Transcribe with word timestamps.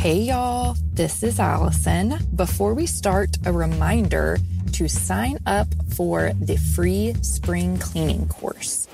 Hey 0.00 0.22
y'all, 0.22 0.76
this 0.94 1.22
is 1.22 1.38
Allison. 1.38 2.14
Before 2.34 2.72
we 2.72 2.86
start, 2.86 3.36
a 3.44 3.52
reminder 3.52 4.38
to 4.72 4.88
sign 4.88 5.38
up 5.44 5.68
for 5.94 6.32
the 6.40 6.56
free 6.56 7.12
spring 7.20 7.76
cleaning 7.76 8.26
course. 8.28 8.88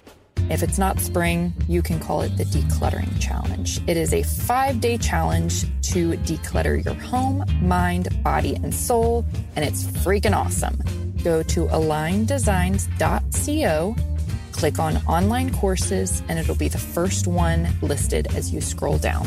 If 0.50 0.64
it's 0.64 0.78
not 0.78 0.98
spring, 0.98 1.54
you 1.68 1.80
can 1.80 2.00
call 2.00 2.22
it 2.22 2.36
the 2.36 2.42
Decluttering 2.42 3.20
Challenge. 3.20 3.80
It 3.86 3.96
is 3.96 4.12
a 4.12 4.24
five 4.24 4.80
day 4.80 4.98
challenge 4.98 5.60
to 5.92 6.14
declutter 6.26 6.84
your 6.84 6.94
home, 6.94 7.44
mind, 7.62 8.08
body, 8.24 8.56
and 8.56 8.74
soul, 8.74 9.24
and 9.54 9.64
it's 9.64 9.84
freaking 9.84 10.34
awesome. 10.34 10.76
Go 11.22 11.44
to 11.44 11.66
aligneddesigns.co, 11.66 13.96
click 14.50 14.80
on 14.80 14.96
online 15.06 15.54
courses, 15.54 16.24
and 16.28 16.40
it'll 16.40 16.56
be 16.56 16.66
the 16.66 16.78
first 16.78 17.28
one 17.28 17.68
listed 17.80 18.26
as 18.34 18.52
you 18.52 18.60
scroll 18.60 18.98
down. 18.98 19.24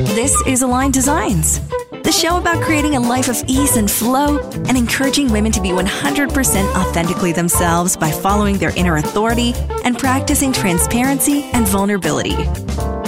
This 0.00 0.34
is 0.46 0.62
Aligned 0.62 0.94
Designs, 0.94 1.60
the 1.90 2.10
show 2.10 2.38
about 2.38 2.62
creating 2.62 2.96
a 2.96 3.00
life 3.00 3.28
of 3.28 3.36
ease 3.46 3.76
and 3.76 3.90
flow 3.90 4.38
and 4.38 4.74
encouraging 4.78 5.30
women 5.30 5.52
to 5.52 5.60
be 5.60 5.68
100% 5.68 6.74
authentically 6.74 7.32
themselves 7.32 7.98
by 7.98 8.10
following 8.10 8.56
their 8.56 8.74
inner 8.78 8.96
authority 8.96 9.52
and 9.84 9.98
practicing 9.98 10.54
transparency 10.54 11.42
and 11.52 11.68
vulnerability. 11.68 12.34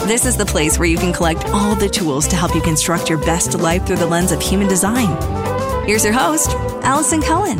This 0.06 0.26
is 0.26 0.36
the 0.36 0.44
place 0.44 0.78
where 0.78 0.86
you 0.86 0.98
can 0.98 1.14
collect 1.14 1.46
all 1.46 1.74
the 1.74 1.88
tools 1.88 2.28
to 2.28 2.36
help 2.36 2.54
you 2.54 2.60
construct 2.60 3.08
your 3.08 3.18
best 3.24 3.58
life 3.58 3.86
through 3.86 3.96
the 3.96 4.06
lens 4.06 4.30
of 4.30 4.42
human 4.42 4.68
design. 4.68 5.16
Here's 5.86 6.04
your 6.04 6.12
host, 6.12 6.50
Allison 6.84 7.22
Cullen. 7.22 7.58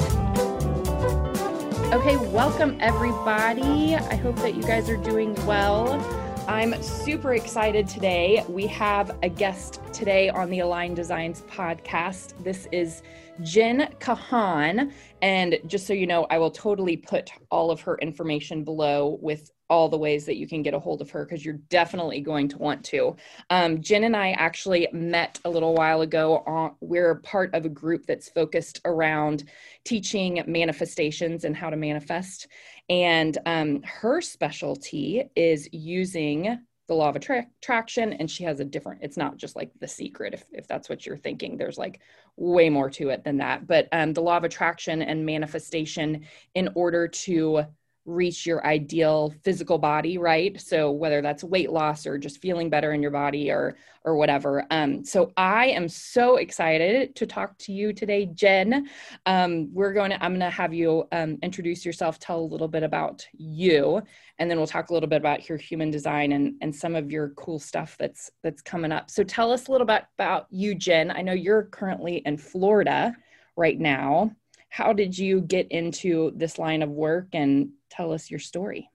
Okay, 1.95 2.19
welcome 2.19 2.77
everybody. 2.81 3.97
I 3.97 4.15
hope 4.17 4.37
that 4.37 4.55
you 4.55 4.63
guys 4.63 4.91
are 4.91 4.99
doing 4.99 5.35
well. 5.47 6.22
I'm 6.49 6.83
super 6.83 7.35
excited 7.35 7.87
today. 7.87 8.45
We 8.49 8.67
have 8.67 9.17
a 9.23 9.29
guest 9.29 9.81
today 9.93 10.29
on 10.29 10.51
the 10.51 10.59
Aligned 10.59 10.97
Designs 10.97 11.43
podcast. 11.43 12.43
This 12.43 12.67
is 12.73 13.03
Jenn 13.43 13.95
Kahan. 14.01 14.93
And 15.23 15.61
just 15.67 15.87
so 15.87 15.93
you 15.93 16.07
know, 16.07 16.27
I 16.31 16.39
will 16.39 16.51
totally 16.51 16.97
put 16.97 17.31
all 17.51 17.71
of 17.71 17.81
her 17.83 17.97
information 17.99 18.65
below 18.65 19.19
with 19.23 19.53
all 19.71 19.89
the 19.89 19.97
ways 19.97 20.27
that 20.27 20.37
you 20.37 20.47
can 20.47 20.63
get 20.63 20.75
a 20.75 20.79
hold 20.79 21.01
of 21.01 21.11
her 21.11 21.25
because 21.25 21.45
you're 21.45 21.59
definitely 21.71 22.21
going 22.21 22.47
to 22.47 22.59
want 22.59 22.85
to. 22.85 23.17
Um, 23.49 23.81
Jenn 23.81 24.05
and 24.05 24.15
I 24.15 24.33
actually 24.33 24.87
met 24.93 25.39
a 25.47 25.51
little 25.51 25.75
while 25.75 26.03
ago. 26.03 26.43
On, 26.47 26.75
we're 26.81 27.15
part 27.21 27.55
of 27.55 27.65
a 27.65 27.71
group 27.71 28.05
that's 28.05 28.29
focused 28.29 28.81
around 28.85 29.45
teaching 29.85 30.43
manifestations 30.47 31.45
and 31.45 31.57
how 31.57 31.71
to 31.71 31.77
manifest. 31.77 32.49
And 32.93 33.39
um, 33.47 33.83
her 33.85 34.21
specialty 34.21 35.25
is 35.35 35.67
using 35.73 36.59
the 36.89 36.95
law 36.95 37.09
of 37.09 37.17
attra- 37.17 37.47
attraction 37.63 38.13
and 38.13 38.31
she 38.31 38.45
has 38.45 38.61
a 38.61 38.67
different 38.67 39.01
it's 39.03 39.17
not 39.17 39.39
just 39.39 39.57
like 39.57 39.71
the 39.81 39.89
secret 39.89 40.35
if, 40.35 40.45
if 40.53 40.69
that's 40.69 40.91
what 40.91 41.07
you're 41.07 41.17
thinking. 41.17 41.57
There's 41.57 41.79
like 41.79 42.01
way 42.37 42.69
more 42.69 42.91
to 42.91 43.09
it 43.09 43.25
than 43.25 43.39
that. 43.39 43.67
But 43.67 43.89
um, 43.93 44.13
the 44.13 44.21
law 44.21 44.37
of 44.37 44.45
attraction 44.45 45.01
and 45.01 45.25
manifestation 45.25 46.27
in 46.55 46.69
order 46.75 47.09
to 47.09 47.65
reach 48.05 48.47
your 48.47 48.67
ideal 48.67 49.33
physical 49.45 49.79
body 49.79 50.19
right? 50.19 50.61
So 50.61 50.91
whether 50.91 51.23
that's 51.23 51.45
weight 51.45 51.71
loss 51.71 52.07
or 52.07 52.19
just 52.19 52.41
feeling 52.41 52.69
better 52.69 52.93
in 52.93 53.03
your 53.03 53.11
body 53.11 53.51
or 53.51 53.77
or 54.05 54.17
whatever. 54.17 54.65
Um, 54.71 55.05
so 55.05 55.33
i 55.37 55.67
am 55.67 55.89
so 55.89 56.37
excited 56.37 57.15
to 57.15 57.27
talk 57.27 57.57
to 57.59 57.73
you 57.73 57.93
today 57.93 58.27
jenn. 58.27 58.89
Um, 59.27 59.73
we're 59.73 59.93
going 59.93 60.11
to 60.11 60.23
i'm 60.23 60.33
going 60.33 60.41
to 60.41 60.51
have 60.51 60.75
you 60.75 61.05
um, 61.13 61.39
introduce 61.43 61.85
yourself 61.85 62.19
tell 62.19 62.41
a 62.41 62.51
little 62.53 62.69
bit 62.69 62.83
about 62.83 63.27
you 63.33 64.03
and 64.39 64.51
then 64.51 64.59
we'll 64.59 64.67
talk 64.67 64.91
a 64.91 64.93
little 64.93 65.09
bit 65.09 65.21
about 65.21 65.49
your 65.49 65.59
human 65.59 65.91
design 65.91 66.33
and 66.33 66.55
and 66.61 66.75
some 66.75 66.97
of 66.97 67.13
your 67.13 67.31
cool 67.31 67.59
stuff 67.59 67.97
that's 67.99 68.31
that's 68.43 68.63
coming 68.63 68.91
up. 68.93 69.11
So 69.11 69.23
tell 69.23 69.53
us 69.53 69.69
a 69.69 69.71
little 69.71 69.87
bit 69.87 70.05
about 70.19 70.47
you 70.51 70.75
jenn. 70.75 71.11
I 71.11 71.23
know 71.23 71.33
you're 71.33 71.65
currently 71.65 72.23
in 72.27 72.37
florida 72.37 73.15
right 73.57 73.79
now. 73.79 74.33
How 74.69 74.93
did 74.93 75.17
you 75.17 75.43
get 75.43 75.69
into 75.71 76.33
this 76.35 76.59
line 76.59 76.83
of 76.83 76.89
work 76.89 77.29
and 77.35 77.71
tell 77.93 78.13
us 78.13 78.31
your 78.31 78.41
story. 78.41 78.91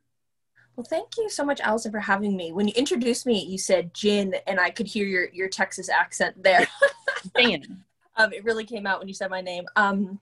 Well, 0.75 0.85
thank 0.88 1.18
you 1.18 1.30
so 1.30 1.44
much, 1.44 1.59
Allison, 1.62 1.91
for 1.91 2.00
having 2.00 2.35
me. 2.35 2.52
When 2.52 2.68
you 2.68 2.74
introduced 2.75 3.25
me, 3.25 3.44
you 3.44 3.58
said 3.58 3.94
gin, 3.94 4.35
and 4.46 4.59
I 4.59 4.69
could 4.69 4.88
hear 4.88 5.06
your, 5.06 5.30
your 5.34 5.50
Texas 5.50 5.90
accent 5.90 6.41
there. 6.44 6.68
um, 8.16 8.34
it 8.34 8.44
really 8.44 8.63
came 8.63 8.85
out 8.85 9.00
when 9.00 9.08
you 9.08 9.13
said 9.13 9.31
my 9.31 9.41
name. 9.41 9.66
Um, 9.75 10.19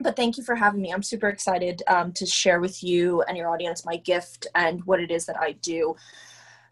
but 0.00 0.16
thank 0.16 0.36
you 0.36 0.42
for 0.42 0.56
having 0.56 0.82
me. 0.82 0.92
I'm 0.92 1.02
super 1.02 1.28
excited 1.28 1.82
um, 1.86 2.12
to 2.14 2.26
share 2.26 2.60
with 2.60 2.82
you 2.82 3.22
and 3.22 3.36
your 3.36 3.48
audience 3.48 3.86
my 3.86 3.96
gift 3.96 4.48
and 4.56 4.82
what 4.84 5.00
it 5.00 5.10
is 5.10 5.26
that 5.26 5.36
I 5.38 5.52
do. 5.52 5.94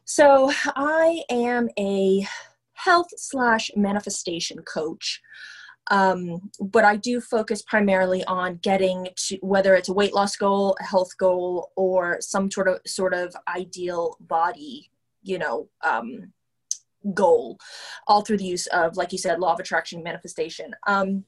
So, 0.05 0.51
I 0.75 1.23
am 1.31 1.69
a 1.79 2.27
health 2.73 3.11
slash 3.17 3.71
manifestation 3.77 4.59
coach. 4.63 5.23
Um, 5.89 6.51
but 6.61 6.85
I 6.85 6.97
do 6.97 7.21
focus 7.21 7.63
primarily 7.63 8.23
on 8.25 8.57
getting 8.57 9.09
to 9.27 9.39
whether 9.41 9.75
it's 9.75 9.89
a 9.89 9.93
weight 9.93 10.15
loss 10.15 10.37
goal, 10.37 10.77
a 10.81 10.85
health 10.85 11.17
goal, 11.19 11.73
or 11.77 12.19
some 12.21 12.51
sort 12.51 12.69
of 12.69 12.79
sort 12.87 13.15
of 13.15 13.35
ideal 13.49 14.17
body, 14.21 14.91
you 15.23 15.39
know, 15.39 15.69
um, 15.85 16.33
goal, 17.15 17.59
all 18.07 18.23
through 18.23 18.39
the 18.39 18.45
use 18.45 18.67
of, 18.69 18.97
like 18.97 19.13
you 19.13 19.19
said, 19.19 19.41
law 19.41 19.53
of 19.55 19.61
attraction 19.61 20.03
manifestation. 20.03 20.75
Um, 20.87 21.25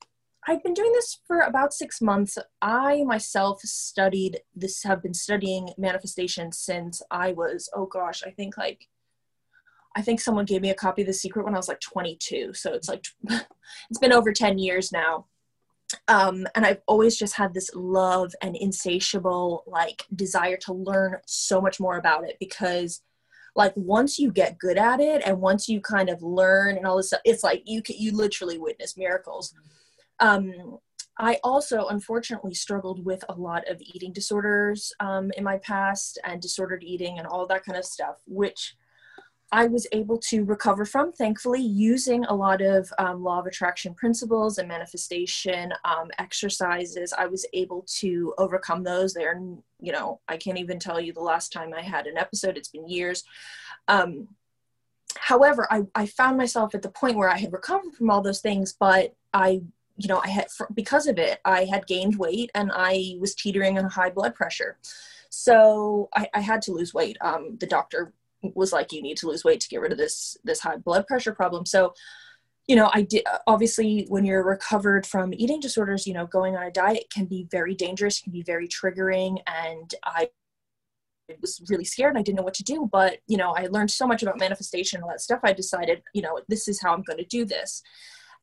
I've 0.47 0.63
been 0.63 0.75
doing 0.75 0.93
this 0.93 1.21
for 1.27 1.41
about 1.41 1.73
six 1.73 2.01
months. 2.01 2.37
I 2.61 3.05
myself 3.05 3.61
studied 3.61 4.41
this, 4.55 4.83
have 4.83 5.03
been 5.03 5.15
studying 5.15 5.71
manifestation 5.79 6.53
since 6.53 7.01
I 7.11 7.33
was, 7.33 7.69
oh 7.75 7.87
gosh, 7.87 8.23
I 8.27 8.31
think 8.31 8.57
like 8.57 8.89
I 9.95 10.03
think 10.03 10.21
someone 10.21 10.45
gave 10.45 10.63
me 10.63 10.71
a 10.71 10.75
copy 10.75 11.03
of 11.03 11.07
The 11.09 11.13
Secret 11.13 11.45
when 11.45 11.55
I 11.55 11.59
was 11.59 11.69
like 11.69 11.81
22. 11.81 12.55
So 12.55 12.73
it's 12.73 12.89
like, 12.89 13.05
it's 13.91 13.99
been 14.01 14.13
over 14.13 14.33
10 14.33 14.59
years 14.59 14.93
now. 14.93 15.27
Um, 16.09 16.47
and 16.55 16.65
I've 16.65 16.81
always 16.87 17.19
just 17.19 17.35
had 17.35 17.53
this 17.53 17.71
love 17.75 18.33
and 18.43 18.57
insatiable 18.57 19.63
like 19.67 20.07
desire 20.15 20.57
to 20.63 20.73
learn 20.73 21.19
so 21.27 21.61
much 21.61 21.79
more 21.81 21.99
about 21.99 22.27
it 22.27 22.37
because 22.41 23.03
like 23.55 23.75
once 23.77 24.19
you 24.19 24.33
get 24.33 24.59
good 24.59 24.79
at 24.79 25.01
it 25.01 25.23
and 25.27 25.41
once 25.41 25.69
you 25.69 25.81
kind 25.81 26.09
of 26.09 26.23
learn 26.23 26.77
and 26.77 26.87
all 26.87 26.97
this 26.97 27.09
stuff, 27.09 27.21
it's 27.25 27.45
like 27.45 27.63
you 27.67 27.83
can, 27.83 27.97
you 27.99 28.17
literally 28.17 28.59
witness 28.59 28.97
miracles. 28.97 29.55
Um, 30.21 30.79
I 31.19 31.39
also 31.45 31.89
unfortunately 31.89 32.55
struggled 32.55 33.05
with 33.05 33.23
a 33.29 33.35
lot 33.35 33.69
of 33.69 33.81
eating 33.83 34.13
disorders 34.13 34.93
um, 35.01 35.31
in 35.37 35.45
my 35.45 35.59
past 35.59 36.19
and 36.25 36.41
disordered 36.41 36.83
eating 36.83 37.19
and 37.19 37.27
all 37.27 37.47
that 37.47 37.65
kind 37.65 37.77
of 37.77 37.85
stuff, 37.85 38.17
which 38.27 38.75
I 39.53 39.67
was 39.67 39.87
able 39.93 40.17
to 40.31 40.45
recover 40.45 40.87
from, 40.87 41.13
thankfully, 41.13 41.61
using 41.61 42.25
a 42.25 42.35
lot 42.35 42.63
of 42.63 42.91
um, 42.99 43.23
law 43.23 43.39
of 43.39 43.47
attraction 43.47 43.93
principles 43.93 44.57
and 44.57 44.67
manifestation 44.67 45.75
um, 45.85 46.09
exercises. 46.19 47.13
I 47.13 47.27
was 47.27 47.45
able 47.53 47.85
to 47.99 48.33
overcome 48.39 48.83
those. 48.83 49.13
They're, 49.13 49.39
you 49.79 49.93
know, 49.93 50.21
I 50.27 50.39
can't 50.39 50.59
even 50.59 50.79
tell 50.79 50.99
you 50.99 51.13
the 51.13 51.21
last 51.21 51.53
time 51.53 51.75
I 51.75 51.83
had 51.83 52.07
an 52.07 52.17
episode, 52.17 52.57
it's 52.57 52.69
been 52.71 52.89
years. 52.89 53.25
Um, 53.89 54.29
however, 55.19 55.69
I, 55.71 55.83
I 55.95 56.07
found 56.07 56.39
myself 56.39 56.75
at 56.75 56.81
the 56.81 56.89
point 56.89 57.19
where 57.19 57.29
I 57.29 57.37
had 57.37 57.53
recovered 57.53 57.93
from 57.93 58.09
all 58.09 58.23
those 58.23 58.41
things, 58.41 58.73
but 58.73 59.15
I, 59.35 59.61
you 59.99 60.09
know, 60.09 60.23
I 60.25 60.29
had, 60.29 60.47
because 60.73 61.07
of 61.07 61.19
it, 61.19 61.41
I 61.45 61.67
had 61.67 61.87
gained 61.87 62.17
weight 62.17 62.51
and 62.55 62.73
I 62.75 63.17
was 63.21 63.35
teetering 63.35 63.79
on 63.79 63.85
high 63.85 64.09
blood 64.09 64.35
pressure. 64.35 64.79
So 65.29 66.09
I, 66.15 66.29
I 66.33 66.41
had 66.41 66.63
to 66.63 66.73
lose 66.73 66.95
weight. 66.95 67.19
Um, 67.21 67.59
the 67.61 67.67
doctor 67.67 68.15
was 68.55 68.73
like 68.73 68.93
you 68.93 69.03
need 69.03 69.17
to 69.19 69.29
lose 69.29 69.45
weight 69.45 69.61
to 69.61 69.69
get 69.69 69.81
rid 69.81 69.93
of 69.93 69.99
this 69.99 70.37
this 70.45 70.61
high 70.61 70.77
blood 70.77 71.07
pressure 71.07 71.33
problem. 71.33 71.67
So 71.67 71.95
you 72.69 72.77
know 72.77 72.89
i 72.95 73.03
did 73.03 73.25
obviously 73.49 74.07
when 74.09 74.25
you're 74.25 74.45
recovered 74.45 75.05
from 75.05 75.35
eating 75.35 75.59
disorders 75.59 76.07
you 76.07 76.15
know 76.15 76.27
going 76.27 76.57
on 76.57 76.63
a 76.63 76.71
diet 76.71 77.05
can 77.13 77.25
be 77.25 77.49
very 77.51 77.75
dangerous 77.75 78.21
can 78.21 78.31
be 78.31 78.45
very 78.45 78.69
triggering 78.69 79.39
and 79.49 79.97
i 80.05 80.29
was 81.41 81.63
really 81.69 81.85
scared 81.85 82.11
and 82.11 82.19
i 82.19 82.23
didn't 82.23 82.37
know 82.37 82.43
what 82.43 82.55
to 82.55 82.65
do. 82.65 82.89
But 82.91 83.19
you 83.27 83.37
know 83.37 83.55
i 83.57 83.67
learned 83.67 83.91
so 83.91 84.07
much 84.07 84.23
about 84.23 84.39
manifestation 84.39 84.99
and 84.99 85.05
all 85.05 85.11
that 85.11 85.21
stuff 85.21 85.41
i 85.43 85.53
decided 85.53 86.03
you 86.15 86.23
know 86.23 86.41
this 86.49 86.69
is 86.69 86.81
how 86.81 86.93
i'm 86.93 87.03
going 87.03 87.19
to 87.19 87.25
do 87.25 87.45
this. 87.45 87.83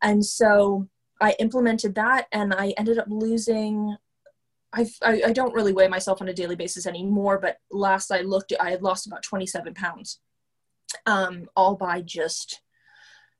And 0.02 0.26
so 0.26 0.88
i 1.22 1.36
implemented 1.40 1.96
that 1.96 2.28
and 2.32 2.54
i 2.54 2.74
ended 2.78 2.98
up 2.98 3.08
losing 3.10 3.96
I've, 4.72 4.96
I, 5.02 5.22
I 5.28 5.34
don't 5.34 5.54
really 5.54 5.74
weigh 5.74 5.88
myself 5.88 6.22
on 6.22 6.30
a 6.30 6.34
daily 6.34 6.56
basis 6.56 6.86
anymore, 6.86 7.40
but 7.40 7.58
last 7.72 8.12
I 8.12 8.22
looked, 8.22 8.54
I 8.60 8.72
had 8.72 8.84
lost 8.84 9.08
about 9.08 9.24
27 9.24 9.74
pounds, 9.74 10.20
um, 11.06 11.50
all 11.56 11.76
by 11.76 12.02
just, 12.02 12.62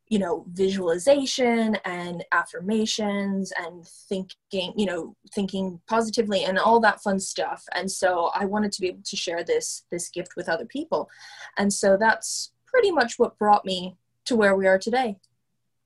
you 0.08 0.18
know, 0.18 0.46
visualization 0.50 1.78
and 1.86 2.26
affirmations 2.32 3.54
and 3.60 3.86
thinking, 4.10 4.74
you 4.76 4.88
know, 4.88 5.16
thinking 5.36 5.80
positively 5.88 6.46
and 6.46 6.58
all 6.58 6.80
that 6.80 7.02
fun 7.02 7.20
stuff. 7.20 7.64
And 7.76 7.92
so 7.92 8.32
I 8.34 8.46
wanted 8.46 8.72
to 8.72 8.82
be 8.82 8.88
able 8.88 9.04
to 9.04 9.16
share 9.16 9.44
this, 9.44 9.84
this 9.92 10.10
gift 10.10 10.36
with 10.36 10.50
other 10.50 10.66
people. 10.66 11.10
And 11.58 11.72
so 11.72 11.96
that's 11.96 12.52
pretty 12.66 12.92
much 12.92 13.20
what 13.20 13.38
brought 13.38 13.66
me 13.66 13.98
to 14.26 14.36
where 14.36 14.56
we 14.56 14.66
are 14.66 14.80
today. 14.80 15.18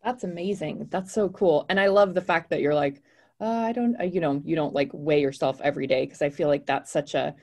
That's 0.03 0.23
amazing. 0.23 0.87
That's 0.89 1.13
so 1.13 1.29
cool. 1.29 1.65
And 1.69 1.79
I 1.79 1.87
love 1.87 2.13
the 2.13 2.21
fact 2.21 2.49
that 2.49 2.61
you're 2.61 2.75
like, 2.75 3.01
uh, 3.39 3.45
I 3.45 3.71
don't, 3.71 3.99
uh, 3.99 4.03
you 4.03 4.21
know, 4.21 4.41
you 4.45 4.55
don't 4.55 4.73
like 4.73 4.89
weigh 4.93 5.21
yourself 5.21 5.59
every 5.61 5.87
day 5.87 6.05
because 6.05 6.21
I 6.21 6.29
feel 6.29 6.47
like 6.47 6.65
that's 6.65 6.91
such 6.91 7.13
a, 7.13 7.35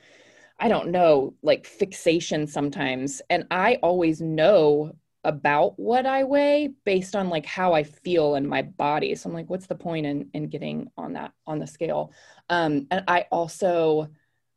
I 0.59 0.67
don't 0.67 0.89
know, 0.89 1.35
like 1.41 1.65
fixation 1.65 2.47
sometimes. 2.47 3.21
And 3.29 3.45
I 3.51 3.75
always 3.83 4.21
know 4.21 4.93
about 5.23 5.77
what 5.79 6.05
I 6.05 6.23
weigh 6.23 6.69
based 6.85 7.15
on 7.15 7.29
like 7.29 7.45
how 7.45 7.73
I 7.73 7.83
feel 7.83 8.35
in 8.35 8.47
my 8.47 8.61
body. 8.63 9.13
So 9.15 9.29
I'm 9.29 9.35
like, 9.35 9.49
what's 9.49 9.67
the 9.67 9.75
point 9.75 10.05
in 10.05 10.29
in 10.33 10.47
getting 10.47 10.89
on 10.97 11.13
that 11.13 11.33
on 11.45 11.59
the 11.59 11.67
scale? 11.67 12.11
Um, 12.49 12.87
and 12.89 13.03
I 13.07 13.27
also, 13.31 14.09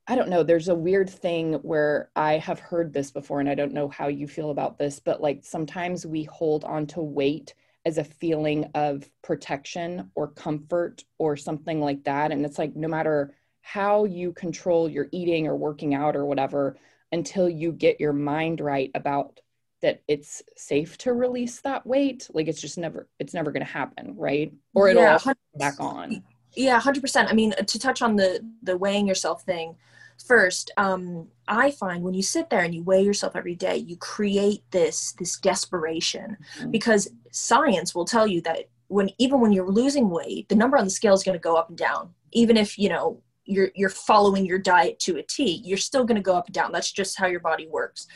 I 0.06 0.14
don't 0.14 0.30
know, 0.30 0.42
there's 0.42 0.68
a 0.68 0.74
weird 0.74 1.10
thing 1.10 1.54
where 1.54 2.10
I 2.16 2.34
have 2.38 2.60
heard 2.60 2.92
this 2.92 3.10
before, 3.10 3.40
and 3.40 3.48
I 3.48 3.54
don't 3.54 3.72
know 3.74 3.88
how 3.88 4.08
you 4.08 4.26
feel 4.28 4.50
about 4.50 4.78
this, 4.78 5.00
but 5.00 5.20
like 5.20 5.44
sometimes 5.44 6.06
we 6.06 6.24
hold 6.24 6.64
on 6.64 6.86
to 6.88 7.00
weight 7.02 7.54
as 7.86 7.98
a 7.98 8.04
feeling 8.04 8.70
of 8.74 9.08
protection 9.22 10.10
or 10.14 10.28
comfort 10.28 11.04
or 11.18 11.36
something 11.36 11.80
like 11.80 12.04
that. 12.04 12.32
And 12.32 12.44
it's 12.44 12.58
like 12.58 12.74
no 12.74 12.88
matter 12.88 13.34
how 13.60 14.04
you 14.04 14.32
control 14.32 14.88
your 14.88 15.08
eating 15.12 15.46
or 15.46 15.56
working 15.56 15.94
out 15.94 16.16
or 16.16 16.24
whatever, 16.24 16.76
until 17.12 17.48
you 17.48 17.72
get 17.72 18.00
your 18.00 18.12
mind 18.12 18.60
right 18.60 18.90
about 18.94 19.40
that 19.82 20.02
it's 20.08 20.42
safe 20.56 20.96
to 20.98 21.12
release 21.12 21.60
that 21.60 21.86
weight 21.86 22.28
like 22.32 22.48
it's 22.48 22.60
just 22.60 22.78
never 22.78 23.06
it's 23.18 23.34
never 23.34 23.52
going 23.52 23.64
to 23.64 23.70
happen 23.70 24.14
right? 24.16 24.52
Or 24.74 24.88
it'll 24.88 25.02
yeah, 25.02 25.18
come 25.18 25.34
back 25.56 25.78
on. 25.78 26.24
yeah 26.56 26.80
100% 26.80 27.30
i 27.30 27.32
mean 27.32 27.52
to 27.52 27.78
touch 27.78 28.02
on 28.02 28.16
the 28.16 28.40
the 28.62 28.76
weighing 28.76 29.06
yourself 29.06 29.42
thing 29.44 29.76
first 30.26 30.70
um 30.76 31.26
i 31.48 31.70
find 31.70 32.02
when 32.02 32.14
you 32.14 32.22
sit 32.22 32.48
there 32.50 32.60
and 32.60 32.74
you 32.74 32.82
weigh 32.82 33.02
yourself 33.02 33.36
every 33.36 33.54
day 33.54 33.76
you 33.76 33.96
create 33.96 34.62
this 34.70 35.12
this 35.18 35.38
desperation 35.38 36.36
mm-hmm. 36.58 36.70
because 36.70 37.08
science 37.30 37.94
will 37.94 38.04
tell 38.04 38.26
you 38.26 38.40
that 38.40 38.68
when 38.88 39.10
even 39.18 39.40
when 39.40 39.52
you're 39.52 39.70
losing 39.70 40.10
weight 40.10 40.48
the 40.48 40.54
number 40.54 40.76
on 40.76 40.84
the 40.84 40.90
scale 40.90 41.14
is 41.14 41.22
going 41.22 41.36
to 41.36 41.42
go 41.42 41.56
up 41.56 41.68
and 41.68 41.78
down. 41.78 42.10
Even 42.32 42.56
if 42.56 42.78
you 42.78 42.88
know 42.88 43.20
you're 43.44 43.70
you're 43.74 43.90
following 43.90 44.44
your 44.44 44.58
diet 44.58 44.98
to 45.00 45.16
a 45.16 45.22
t 45.22 45.62
you're 45.64 45.76
still 45.76 46.04
going 46.04 46.16
to 46.16 46.22
go 46.22 46.36
up 46.36 46.46
and 46.46 46.54
down. 46.54 46.72
That's 46.72 46.92
just 46.92 47.18
how 47.18 47.26
your 47.26 47.40
body 47.40 47.66
works. 47.66 48.06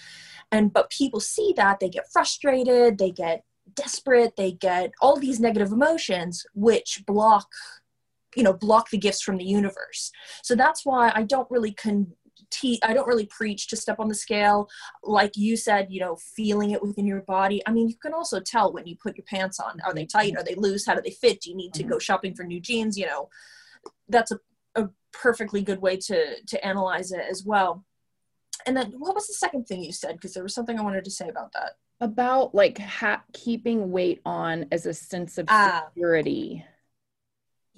And 0.53 0.73
but 0.73 0.91
people 0.91 1.21
see 1.21 1.53
that 1.57 1.81
they 1.81 1.89
get 1.89 2.11
frustrated 2.13 2.99
they 2.99 3.11
get 3.11 3.45
desperate 3.75 4.35
they 4.37 4.53
get 4.53 4.93
all 5.03 5.19
these 5.19 5.41
negative 5.41 5.73
emotions 5.73 6.47
which 6.55 7.03
block 7.07 7.49
you 8.39 8.45
know 8.45 8.53
block 8.53 8.91
the 8.91 8.99
gifts 8.99 9.23
from 9.23 9.37
the 9.37 9.45
universe 9.45 10.11
so 10.43 10.55
that's 10.55 10.87
why 10.87 11.13
i 11.15 11.23
don't 11.23 11.51
really 11.51 11.73
con 11.73 12.07
te- 12.51 12.81
I 12.83 12.95
don't 12.95 13.07
really 13.07 13.27
preach 13.27 13.67
to 13.69 13.77
step 13.77 13.99
on 13.99 14.09
the 14.09 14.15
scale. 14.15 14.69
Like 15.03 15.37
you 15.37 15.57
said, 15.57 15.89
you 15.91 16.01
know, 16.01 16.17
feeling 16.17 16.71
it 16.71 16.81
within 16.81 17.07
your 17.07 17.21
body. 17.23 17.61
I 17.67 17.73
mean, 17.73 17.89
you 17.89 17.97
can 18.01 18.15
also 18.15 18.41
tell 18.41 18.73
when 18.73 18.87
you 18.87 18.97
put 18.97 19.17
your 19.17 19.25
pants 19.29 19.61
on. 19.61 19.81
Are 19.85 19.93
they 19.93 20.07
tight? 20.07 20.37
Are 20.37 20.45
they 20.45 20.55
loose? 20.55 20.87
How 20.87 20.95
do 20.95 21.03
they 21.03 21.11
fit? 21.11 21.43
Do 21.43 21.51
you 21.51 21.57
need 21.57 21.75
to 21.75 21.83
go 21.83 21.99
shopping 21.99 22.35
for 22.35 22.45
new 22.45 22.61
jeans? 22.61 22.97
You 22.97 23.07
know, 23.07 23.29
that's 24.09 24.31
a, 24.31 24.39
a 24.77 24.89
perfectly 25.13 25.63
good 25.63 25.81
way 25.81 25.97
to 25.97 26.41
to 26.47 26.67
analyze 26.67 27.13
it 27.13 27.25
as 27.29 27.45
well 27.45 27.85
and 28.67 28.77
then 28.77 28.93
what 28.99 29.15
was 29.15 29.27
the 29.27 29.35
second 29.35 29.67
thing 29.67 29.83
you 29.83 29.93
said 29.93 30.13
because 30.13 30.35
there 30.35 30.43
was 30.43 30.55
something 30.55 30.79
i 30.79 30.83
wanted 30.83 31.05
to 31.05 31.11
say 31.11 31.29
about 31.29 31.53
that 31.53 31.73
about 32.01 32.55
like 32.55 32.79
ha- 32.79 33.25
keeping 33.33 33.91
weight 33.91 34.21
on 34.25 34.67
as 34.71 34.87
a 34.87 34.95
sense 34.95 35.39
of 35.39 35.47
ah. 35.49 35.85
security 35.89 36.65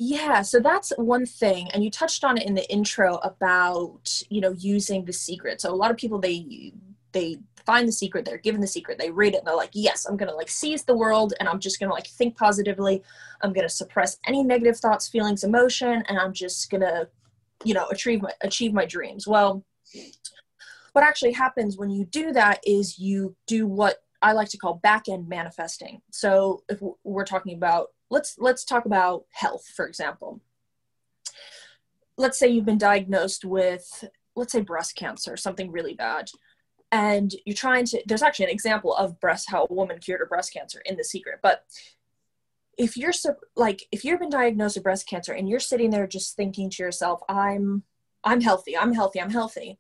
yeah 0.03 0.41
so 0.41 0.59
that's 0.59 0.95
one 0.97 1.27
thing 1.27 1.71
and 1.73 1.85
you 1.85 1.91
touched 1.91 2.25
on 2.25 2.39
it 2.39 2.47
in 2.47 2.55
the 2.55 2.67
intro 2.73 3.17
about 3.17 4.23
you 4.31 4.41
know 4.41 4.53
using 4.53 5.05
the 5.05 5.13
secret. 5.13 5.61
So 5.61 5.71
a 5.71 5.77
lot 5.77 5.91
of 5.91 5.99
people 5.99 6.19
they 6.19 6.73
they 7.13 7.37
find 7.67 7.87
the 7.87 7.93
secret 7.93 8.25
they're 8.25 8.39
given 8.39 8.63
the 8.63 8.67
secret 8.67 8.99
they 8.99 9.11
read 9.11 9.35
it 9.35 9.39
and 9.39 9.47
they're 9.47 9.55
like 9.55 9.71
yes 9.75 10.07
i'm 10.07 10.17
gonna 10.17 10.35
like 10.35 10.49
seize 10.49 10.85
the 10.85 10.97
world 10.97 11.35
and 11.39 11.47
i'm 11.47 11.61
just 11.61 11.79
gonna 11.79 11.93
like 11.93 12.07
think 12.07 12.35
positively. 12.35 13.03
I'm 13.43 13.53
gonna 13.53 13.69
suppress 13.69 14.17
any 14.27 14.43
negative 14.43 14.79
thoughts 14.79 15.07
feelings 15.07 15.45
emotion 15.45 16.03
and 16.09 16.19
i'm 16.19 16.33
just 16.33 16.71
gonna 16.71 17.07
you 17.67 17.75
know 17.75 17.87
achieve 17.89 18.23
my 18.23 18.33
achieve 18.41 18.73
my 18.73 18.87
dreams. 18.87 19.27
Well 19.29 19.67
what 20.93 21.05
actually 21.05 21.33
happens 21.33 21.77
when 21.77 21.91
you 21.91 22.07
do 22.07 22.33
that 22.33 22.61
is 22.67 22.99
you 22.99 23.37
do 23.47 23.67
what 23.67 23.99
I 24.23 24.33
like 24.33 24.49
to 24.51 24.59
call 24.59 24.75
back 24.75 25.09
end 25.09 25.29
manifesting. 25.29 26.01
So 26.11 26.63
if 26.69 26.81
we're 27.05 27.25
talking 27.25 27.55
about 27.55 27.89
let's 28.11 28.37
let's 28.39 28.65
talk 28.65 28.85
about 28.85 29.25
health 29.31 29.67
for 29.75 29.87
example. 29.87 30.41
Let's 32.17 32.39
say 32.39 32.49
you've 32.49 32.67
been 32.67 32.79
diagnosed 32.79 33.45
with 33.45 34.05
let's 34.37 34.53
say 34.53 34.61
breast 34.61 34.97
cancer, 34.97 35.37
something 35.37 35.71
really 35.71 35.95
bad. 35.95 36.31
And 36.93 37.33
you're 37.47 37.55
trying 37.55 37.85
to 37.87 38.03
there's 38.07 38.23
actually 38.23 38.47
an 38.47 38.53
example 38.53 38.95
of 38.95 39.21
breast 39.21 39.51
how 39.51 39.67
a 39.69 39.75
woman 39.75 39.99
cured 39.99 40.21
her 40.21 40.27
breast 40.27 40.53
cancer 40.53 40.83
in 40.85 40.97
the 40.97 41.05
secret. 41.05 41.41
But 41.43 41.65
if 42.77 42.97
you're 42.97 43.13
like 43.57 43.85
if 43.93 44.05
you've 44.05 44.21
been 44.21 44.31
diagnosed 44.31 44.77
with 44.77 44.85
breast 44.85 45.09
cancer 45.09 45.33
and 45.33 45.49
you're 45.49 45.61
sitting 45.61 45.91
there 45.91 46.07
just 46.07 46.37
thinking 46.37 46.71
to 46.71 46.83
yourself, 46.83 47.21
I'm 47.29 47.85
I'm 48.25 48.41
healthy, 48.41 48.77
I'm 48.77 48.93
healthy, 48.93 49.21
I'm 49.21 49.31
healthy 49.31 49.79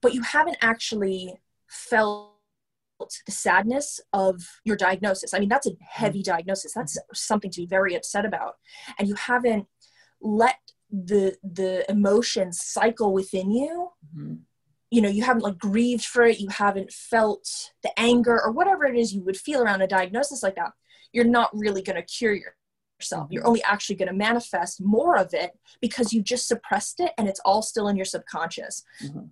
but 0.00 0.14
you 0.14 0.22
haven't 0.22 0.58
actually 0.60 1.34
felt 1.68 2.29
the 3.26 3.32
sadness 3.32 4.00
of 4.12 4.42
your 4.64 4.76
diagnosis. 4.76 5.34
I 5.34 5.38
mean, 5.38 5.48
that's 5.48 5.66
a 5.66 5.76
heavy 5.80 6.22
diagnosis. 6.22 6.74
That's 6.74 6.98
something 7.14 7.50
to 7.50 7.60
be 7.60 7.66
very 7.66 7.94
upset 7.94 8.24
about. 8.24 8.56
And 8.98 9.08
you 9.08 9.14
haven't 9.14 9.66
let 10.20 10.56
the 10.90 11.36
the 11.42 11.88
emotions 11.90 12.60
cycle 12.62 13.12
within 13.12 13.50
you. 13.50 13.90
Mm-hmm. 14.16 14.34
You 14.90 15.02
know, 15.02 15.08
you 15.08 15.22
haven't 15.22 15.42
like 15.42 15.58
grieved 15.58 16.04
for 16.04 16.24
it, 16.24 16.40
you 16.40 16.48
haven't 16.48 16.92
felt 16.92 17.48
the 17.82 17.92
anger 17.96 18.40
or 18.42 18.50
whatever 18.50 18.84
it 18.84 18.96
is 18.96 19.14
you 19.14 19.22
would 19.22 19.36
feel 19.36 19.62
around 19.62 19.82
a 19.82 19.86
diagnosis 19.86 20.42
like 20.42 20.56
that. 20.56 20.72
You're 21.12 21.24
not 21.24 21.50
really 21.52 21.82
going 21.82 21.96
to 21.96 22.02
cure 22.02 22.34
yourself. 23.00 23.28
You're 23.30 23.42
mm-hmm. 23.42 23.48
only 23.48 23.62
actually 23.62 23.96
going 23.96 24.08
to 24.08 24.14
manifest 24.14 24.80
more 24.80 25.16
of 25.16 25.32
it 25.32 25.52
because 25.80 26.12
you 26.12 26.22
just 26.22 26.48
suppressed 26.48 26.98
it 26.98 27.12
and 27.18 27.28
it's 27.28 27.40
all 27.44 27.62
still 27.62 27.86
in 27.86 27.96
your 27.96 28.04
subconscious. 28.04 28.82
Mm-hmm. 29.04 29.26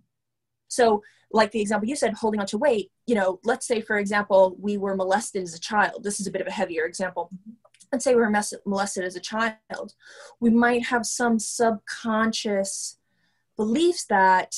So, 0.68 1.02
like 1.30 1.50
the 1.50 1.60
example 1.60 1.88
you 1.88 1.96
said, 1.96 2.14
holding 2.14 2.40
on 2.40 2.46
to 2.46 2.58
weight, 2.58 2.90
you 3.06 3.14
know, 3.14 3.38
let's 3.44 3.66
say, 3.66 3.80
for 3.80 3.98
example, 3.98 4.56
we 4.58 4.78
were 4.78 4.96
molested 4.96 5.42
as 5.42 5.54
a 5.54 5.60
child. 5.60 6.02
This 6.02 6.20
is 6.20 6.26
a 6.26 6.30
bit 6.30 6.40
of 6.40 6.46
a 6.46 6.52
heavier 6.52 6.86
example. 6.86 7.30
Let's 7.92 8.04
say 8.04 8.14
we 8.14 8.20
were 8.20 8.42
molested 8.64 9.04
as 9.04 9.16
a 9.16 9.20
child. 9.20 9.94
We 10.40 10.50
might 10.50 10.86
have 10.86 11.04
some 11.04 11.38
subconscious 11.38 12.98
beliefs 13.56 14.06
that 14.06 14.54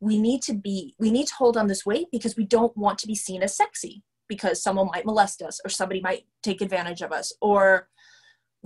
we 0.00 0.18
need 0.18 0.42
to 0.42 0.54
be, 0.54 0.94
we 0.98 1.10
need 1.10 1.26
to 1.26 1.34
hold 1.34 1.56
on 1.56 1.66
this 1.66 1.84
weight 1.84 2.06
because 2.12 2.36
we 2.36 2.44
don't 2.44 2.76
want 2.76 2.98
to 2.98 3.06
be 3.06 3.14
seen 3.14 3.42
as 3.42 3.56
sexy 3.56 4.02
because 4.28 4.62
someone 4.62 4.88
might 4.92 5.06
molest 5.06 5.42
us 5.42 5.60
or 5.64 5.70
somebody 5.70 6.00
might 6.00 6.26
take 6.42 6.60
advantage 6.60 7.02
of 7.02 7.12
us 7.12 7.32
or 7.40 7.88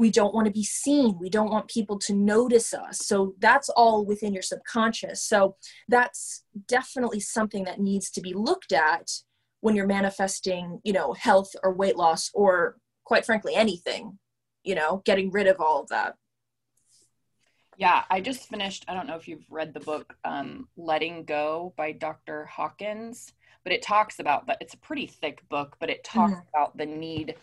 we 0.00 0.10
don't 0.10 0.32
want 0.32 0.46
to 0.46 0.50
be 0.50 0.64
seen. 0.64 1.18
We 1.20 1.28
don't 1.28 1.50
want 1.50 1.68
people 1.68 1.98
to 1.98 2.14
notice 2.14 2.72
us. 2.72 3.06
So 3.06 3.34
that's 3.38 3.68
all 3.68 4.06
within 4.06 4.32
your 4.32 4.42
subconscious. 4.42 5.22
So 5.22 5.56
that's 5.88 6.42
definitely 6.66 7.20
something 7.20 7.64
that 7.64 7.80
needs 7.80 8.10
to 8.12 8.22
be 8.22 8.32
looked 8.32 8.72
at 8.72 9.10
when 9.60 9.76
you're 9.76 9.86
manifesting 9.86 10.80
you 10.84 10.94
know 10.94 11.12
health 11.12 11.50
or 11.62 11.74
weight 11.74 11.96
loss 11.96 12.30
or 12.32 12.78
quite 13.04 13.26
frankly 13.26 13.54
anything 13.54 14.18
you 14.64 14.74
know 14.74 15.02
getting 15.04 15.30
rid 15.30 15.46
of 15.46 15.60
all 15.60 15.82
of 15.82 15.88
that. 15.88 16.14
Yeah 17.76 18.04
i 18.10 18.20
just 18.20 18.48
finished 18.48 18.84
i 18.88 18.94
don't 18.94 19.06
know 19.06 19.16
if 19.16 19.26
you've 19.28 19.50
read 19.50 19.72
the 19.72 19.80
book 19.80 20.14
um, 20.24 20.68
letting 20.76 21.24
go 21.24 21.72
by 21.76 21.92
dr 21.92 22.44
hawkins 22.44 23.32
but 23.64 23.72
it 23.72 23.82
talks 23.82 24.18
about 24.18 24.46
that 24.46 24.58
it's 24.60 24.74
a 24.74 24.78
pretty 24.78 25.06
thick 25.06 25.46
book 25.48 25.76
but 25.80 25.90
it 25.90 26.04
talks 26.04 26.32
mm-hmm. 26.32 26.48
about 26.54 26.76
the 26.76 26.86
need 26.86 27.36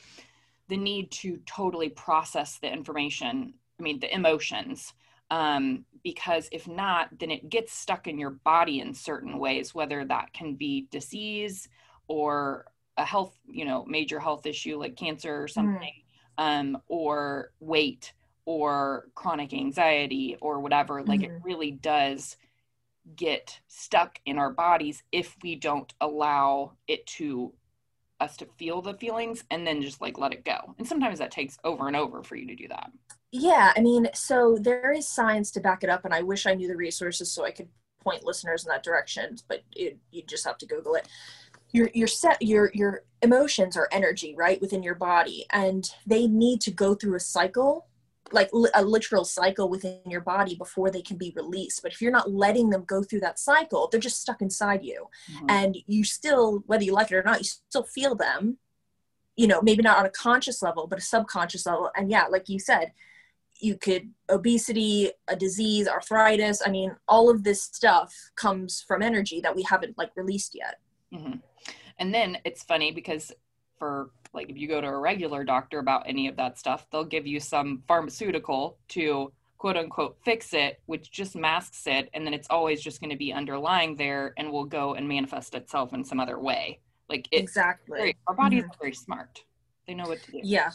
the 0.69 0.77
need 0.77 1.11
to 1.11 1.37
totally 1.45 1.89
process 1.89 2.59
the 2.59 2.71
information 2.71 3.53
i 3.79 3.83
mean 3.83 3.99
the 3.99 4.13
emotions 4.13 4.93
um, 5.29 5.83
because 6.03 6.47
if 6.53 6.69
not 6.69 7.09
then 7.19 7.31
it 7.31 7.49
gets 7.49 7.73
stuck 7.73 8.07
in 8.07 8.17
your 8.17 8.29
body 8.29 8.79
in 8.79 8.93
certain 8.93 9.37
ways 9.39 9.75
whether 9.75 10.05
that 10.05 10.31
can 10.33 10.55
be 10.55 10.87
disease 10.89 11.67
or 12.07 12.65
a 12.97 13.05
health 13.05 13.37
you 13.45 13.65
know 13.65 13.85
major 13.85 14.19
health 14.19 14.45
issue 14.45 14.79
like 14.79 14.95
cancer 14.95 15.43
or 15.43 15.47
mm. 15.47 15.51
something 15.51 15.93
mm. 16.39 16.43
um, 16.43 16.77
or 16.87 17.51
weight 17.59 18.13
or 18.45 19.09
chronic 19.15 19.53
anxiety 19.53 20.37
or 20.39 20.59
whatever 20.61 21.03
like 21.03 21.19
mm-hmm. 21.19 21.35
it 21.35 21.41
really 21.43 21.71
does 21.71 22.37
get 23.15 23.59
stuck 23.67 24.19
in 24.25 24.37
our 24.37 24.51
bodies 24.51 25.03
if 25.11 25.35
we 25.43 25.55
don't 25.55 25.93
allow 26.01 26.73
it 26.87 27.05
to 27.05 27.53
us 28.19 28.37
to 28.37 28.45
feel 28.57 28.81
the 28.81 28.93
feelings 28.95 29.43
and 29.51 29.65
then 29.65 29.81
just 29.81 30.01
like 30.01 30.17
let 30.17 30.33
it 30.33 30.45
go. 30.45 30.75
And 30.77 30.87
sometimes 30.87 31.19
that 31.19 31.31
takes 31.31 31.57
over 31.63 31.87
and 31.87 31.95
over 31.95 32.23
for 32.23 32.35
you 32.35 32.47
to 32.47 32.55
do 32.55 32.67
that. 32.69 32.91
Yeah, 33.31 33.73
I 33.75 33.81
mean, 33.81 34.07
so 34.13 34.57
there 34.59 34.91
is 34.91 35.07
science 35.07 35.51
to 35.51 35.59
back 35.59 35.83
it 35.83 35.89
up, 35.89 36.05
and 36.05 36.13
I 36.13 36.21
wish 36.21 36.45
I 36.45 36.53
knew 36.53 36.67
the 36.67 36.77
resources 36.77 37.31
so 37.31 37.43
I 37.43 37.51
could 37.51 37.67
point 38.01 38.23
listeners 38.23 38.63
in 38.63 38.69
that 38.69 38.83
direction, 38.83 39.35
but 39.49 39.63
it, 39.75 39.97
you 40.11 40.23
just 40.23 40.45
have 40.45 40.57
to 40.59 40.65
Google 40.65 40.95
it. 40.95 41.07
Your 41.73 41.89
your 41.93 42.07
set 42.07 42.41
your 42.41 42.71
your 42.73 43.03
emotions 43.21 43.75
are 43.75 43.89
energy, 43.91 44.33
right, 44.37 44.61
within 44.61 44.81
your 44.81 44.95
body, 44.95 45.45
and 45.51 45.89
they 46.05 46.25
need 46.27 46.61
to 46.61 46.71
go 46.71 46.95
through 46.95 47.15
a 47.15 47.19
cycle 47.19 47.87
like 48.31 48.49
a 48.73 48.83
literal 48.83 49.23
cycle 49.23 49.69
within 49.69 49.99
your 50.05 50.21
body 50.21 50.55
before 50.55 50.89
they 50.89 51.01
can 51.01 51.17
be 51.17 51.33
released 51.35 51.81
but 51.81 51.91
if 51.91 52.01
you're 52.01 52.11
not 52.11 52.31
letting 52.31 52.69
them 52.69 52.83
go 52.85 53.03
through 53.03 53.19
that 53.19 53.39
cycle 53.39 53.87
they're 53.89 53.99
just 53.99 54.21
stuck 54.21 54.41
inside 54.41 54.83
you 54.83 55.07
mm-hmm. 55.31 55.49
and 55.49 55.77
you 55.87 56.03
still 56.03 56.63
whether 56.65 56.83
you 56.83 56.93
like 56.93 57.11
it 57.11 57.15
or 57.15 57.23
not 57.23 57.39
you 57.39 57.45
still 57.45 57.83
feel 57.83 58.15
them 58.15 58.57
you 59.35 59.47
know 59.47 59.61
maybe 59.61 59.81
not 59.81 59.97
on 59.97 60.05
a 60.05 60.09
conscious 60.09 60.61
level 60.61 60.87
but 60.87 60.99
a 60.99 61.01
subconscious 61.01 61.65
level 61.65 61.89
and 61.95 62.09
yeah 62.09 62.25
like 62.27 62.49
you 62.49 62.59
said 62.59 62.91
you 63.59 63.75
could 63.75 64.11
obesity 64.29 65.11
a 65.27 65.35
disease 65.35 65.87
arthritis 65.87 66.61
i 66.65 66.69
mean 66.69 66.95
all 67.07 67.29
of 67.29 67.43
this 67.43 67.63
stuff 67.63 68.13
comes 68.35 68.83
from 68.87 69.01
energy 69.01 69.39
that 69.41 69.55
we 69.55 69.63
haven't 69.63 69.97
like 69.97 70.11
released 70.15 70.53
yet 70.55 70.79
mm-hmm. 71.13 71.37
and 71.99 72.13
then 72.13 72.37
it's 72.45 72.63
funny 72.63 72.91
because 72.91 73.31
for 73.77 74.11
like 74.33 74.49
if 74.49 74.57
you 74.57 74.67
go 74.67 74.81
to 74.81 74.87
a 74.87 74.97
regular 74.97 75.43
doctor 75.43 75.79
about 75.79 76.03
any 76.05 76.27
of 76.27 76.35
that 76.35 76.57
stuff 76.57 76.87
they'll 76.91 77.03
give 77.03 77.25
you 77.25 77.39
some 77.39 77.81
pharmaceutical 77.87 78.77
to 78.87 79.31
quote 79.57 79.77
unquote 79.77 80.17
fix 80.23 80.53
it 80.53 80.79
which 80.85 81.11
just 81.11 81.35
masks 81.35 81.87
it 81.87 82.09
and 82.13 82.25
then 82.25 82.33
it's 82.33 82.47
always 82.49 82.81
just 82.81 82.99
going 82.99 83.09
to 83.09 83.17
be 83.17 83.33
underlying 83.33 83.95
there 83.95 84.33
and 84.37 84.51
will 84.51 84.65
go 84.65 84.93
and 84.93 85.07
manifest 85.07 85.55
itself 85.55 85.93
in 85.93 86.03
some 86.03 86.19
other 86.19 86.39
way. 86.39 86.79
Like 87.09 87.27
exactly. 87.31 87.97
very, 87.97 88.17
our 88.27 88.35
bodies 88.35 88.63
mm-hmm. 88.63 88.71
are 88.71 88.77
very 88.81 88.93
smart. 88.93 89.43
They 89.87 89.93
know 89.93 90.07
what 90.07 90.21
to 90.23 90.31
do. 90.31 90.41
Yeah 90.43 90.71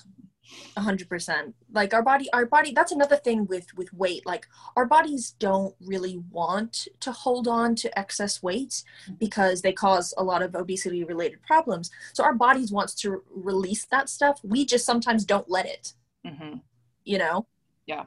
a 0.77 0.81
hundred 0.81 1.09
percent. 1.09 1.55
Like 1.73 1.95
our 1.95 2.03
body 2.03 2.29
our 2.33 2.47
body 2.47 2.73
that's 2.73 2.93
another 2.93 3.17
thing 3.17 3.47
with 3.47 3.75
with 3.77 3.93
weight. 3.93 4.27
Like 4.27 4.47
our 4.77 4.87
bodies 4.87 5.35
don't 5.39 5.75
really 5.81 6.23
want 6.31 6.89
to 7.01 7.13
hold 7.13 7.49
on 7.49 7.75
to 7.77 7.99
excess 7.99 8.43
weight 8.43 8.83
because 9.19 9.63
they 9.63 9.73
cause 9.73 10.15
a 10.17 10.25
lot 10.25 10.43
of 10.43 10.55
obesity 10.55 11.05
related 11.05 11.43
problems. 11.43 11.91
So 12.13 12.25
our 12.25 12.35
bodies 12.35 12.73
wants 12.73 12.95
to 12.97 13.23
release 13.31 13.85
that 13.87 14.09
stuff. 14.09 14.41
We 14.43 14.65
just 14.65 14.85
sometimes 14.85 15.25
don't 15.25 15.49
let 15.49 15.67
it. 15.67 15.95
Mm-hmm. 16.27 16.59
you 17.05 17.19
know? 17.19 17.47
Yeah. 17.87 18.05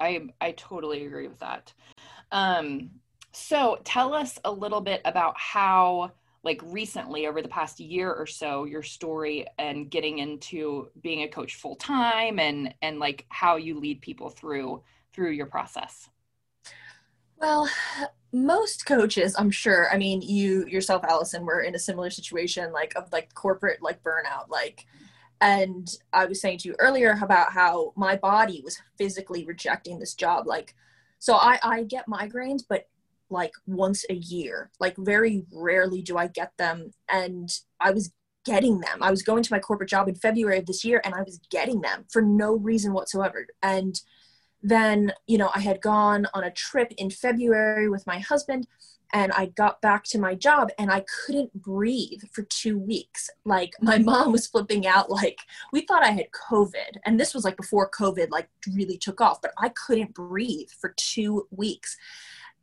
I 0.00 0.28
i 0.40 0.50
totally 0.52 1.06
agree 1.06 1.28
with 1.28 1.38
that. 1.38 1.72
Um 2.32 2.90
so 3.32 3.78
tell 3.84 4.14
us 4.14 4.38
a 4.44 4.50
little 4.50 4.80
bit 4.80 5.00
about 5.04 5.38
how 5.38 6.12
like 6.46 6.62
recently 6.64 7.26
over 7.26 7.42
the 7.42 7.48
past 7.48 7.80
year 7.80 8.12
or 8.12 8.24
so 8.24 8.64
your 8.64 8.82
story 8.82 9.44
and 9.58 9.90
getting 9.90 10.20
into 10.20 10.88
being 11.02 11.24
a 11.24 11.28
coach 11.28 11.56
full 11.56 11.74
time 11.74 12.38
and 12.38 12.72
and 12.82 13.00
like 13.00 13.26
how 13.28 13.56
you 13.56 13.78
lead 13.78 14.00
people 14.00 14.30
through 14.30 14.80
through 15.12 15.32
your 15.32 15.46
process? 15.46 16.08
Well 17.38 17.68
most 18.32 18.84
coaches 18.84 19.34
i'm 19.38 19.50
sure 19.50 19.90
i 19.92 19.96
mean 19.96 20.20
you 20.20 20.66
yourself 20.66 21.02
allison 21.04 21.46
were 21.46 21.60
in 21.60 21.74
a 21.74 21.78
similar 21.78 22.10
situation 22.10 22.70
like 22.70 22.92
of 22.94 23.10
like 23.10 23.32
corporate 23.34 23.80
like 23.80 24.02
burnout 24.02 24.48
like 24.50 24.84
and 25.40 25.96
i 26.12 26.26
was 26.26 26.40
saying 26.40 26.58
to 26.58 26.68
you 26.68 26.74
earlier 26.78 27.18
about 27.22 27.52
how 27.52 27.92
my 27.96 28.16
body 28.16 28.60
was 28.62 28.78
physically 28.98 29.44
rejecting 29.46 29.98
this 29.98 30.14
job 30.14 30.46
like 30.46 30.74
so 31.18 31.36
i 31.36 31.58
i 31.62 31.82
get 31.84 32.06
migraines 32.08 32.62
but 32.68 32.88
like 33.30 33.52
once 33.66 34.04
a 34.10 34.14
year. 34.14 34.70
Like 34.80 34.96
very 34.98 35.44
rarely 35.52 36.02
do 36.02 36.16
I 36.16 36.28
get 36.28 36.52
them. 36.58 36.92
And 37.08 37.50
I 37.80 37.90
was 37.90 38.12
getting 38.44 38.80
them. 38.80 39.02
I 39.02 39.10
was 39.10 39.22
going 39.22 39.42
to 39.42 39.52
my 39.52 39.58
corporate 39.58 39.90
job 39.90 40.08
in 40.08 40.14
February 40.14 40.58
of 40.58 40.66
this 40.66 40.84
year 40.84 41.00
and 41.04 41.14
I 41.14 41.22
was 41.22 41.40
getting 41.50 41.80
them 41.80 42.04
for 42.10 42.22
no 42.22 42.56
reason 42.56 42.92
whatsoever. 42.92 43.46
And 43.62 44.00
then, 44.62 45.12
you 45.26 45.36
know, 45.36 45.50
I 45.54 45.60
had 45.60 45.80
gone 45.82 46.26
on 46.32 46.44
a 46.44 46.50
trip 46.50 46.92
in 46.96 47.10
February 47.10 47.88
with 47.88 48.06
my 48.06 48.20
husband 48.20 48.66
and 49.12 49.32
I 49.32 49.46
got 49.46 49.80
back 49.80 50.04
to 50.04 50.18
my 50.18 50.34
job 50.34 50.70
and 50.78 50.90
I 50.90 51.04
couldn't 51.24 51.62
breathe 51.62 52.22
for 52.32 52.42
two 52.42 52.78
weeks. 52.78 53.30
Like 53.44 53.72
my 53.80 53.98
mom 53.98 54.32
was 54.32 54.46
flipping 54.46 54.86
out, 54.86 55.10
like 55.10 55.38
we 55.72 55.82
thought 55.82 56.04
I 56.04 56.10
had 56.10 56.26
COVID. 56.50 56.98
And 57.04 57.18
this 57.18 57.34
was 57.34 57.44
like 57.44 57.56
before 57.56 57.90
COVID 57.90 58.30
like 58.30 58.48
really 58.74 58.96
took 58.96 59.20
off, 59.20 59.42
but 59.42 59.52
I 59.58 59.70
couldn't 59.70 60.14
breathe 60.14 60.68
for 60.80 60.94
two 60.96 61.46
weeks 61.50 61.96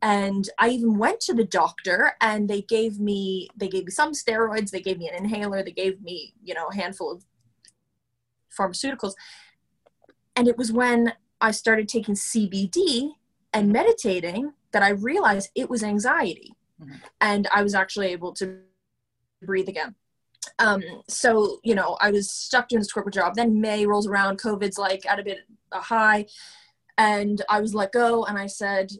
and 0.03 0.49
i 0.59 0.67
even 0.67 0.97
went 0.97 1.19
to 1.21 1.33
the 1.33 1.45
doctor 1.45 2.11
and 2.21 2.49
they 2.49 2.61
gave 2.61 2.99
me 2.99 3.49
they 3.55 3.69
gave 3.69 3.85
me 3.85 3.91
some 3.91 4.11
steroids 4.11 4.69
they 4.69 4.81
gave 4.81 4.99
me 4.99 5.07
an 5.07 5.15
inhaler 5.15 5.63
they 5.63 5.71
gave 5.71 5.99
me 6.01 6.33
you 6.43 6.53
know 6.53 6.67
a 6.67 6.75
handful 6.75 7.11
of 7.11 7.25
pharmaceuticals. 8.55 9.13
And 10.35 10.47
it 10.47 10.57
was 10.57 10.71
when 10.71 11.13
i 11.41 11.49
started 11.51 11.87
taking 11.87 12.15
cbd 12.15 13.11
and 13.53 13.71
meditating 13.71 14.53
that 14.71 14.83
i 14.83 14.89
realized 14.89 15.49
it 15.55 15.69
was 15.69 15.83
anxiety. 15.83 16.53
Mm-hmm. 16.81 16.95
and 17.21 17.47
i 17.53 17.63
was 17.63 17.73
actually 17.73 18.07
able 18.07 18.33
to 18.33 18.59
breathe 19.41 19.69
again. 19.69 19.95
Um, 20.59 20.83
so 21.07 21.59
you 21.63 21.75
know 21.75 21.97
i 22.01 22.11
was 22.11 22.29
stuck 22.29 22.67
doing 22.67 22.81
this 22.81 22.91
corporate 22.91 23.15
job. 23.15 23.35
Then 23.35 23.61
may 23.61 23.85
rolls 23.85 24.07
around 24.07 24.37
covid's 24.37 24.77
like 24.77 25.05
at 25.05 25.19
a 25.19 25.23
bit 25.23 25.39
a 25.71 25.79
high. 25.79 26.25
And 26.97 27.41
i 27.49 27.61
was 27.61 27.73
let 27.73 27.93
go 27.93 28.25
and 28.25 28.37
i 28.37 28.47
said 28.47 28.91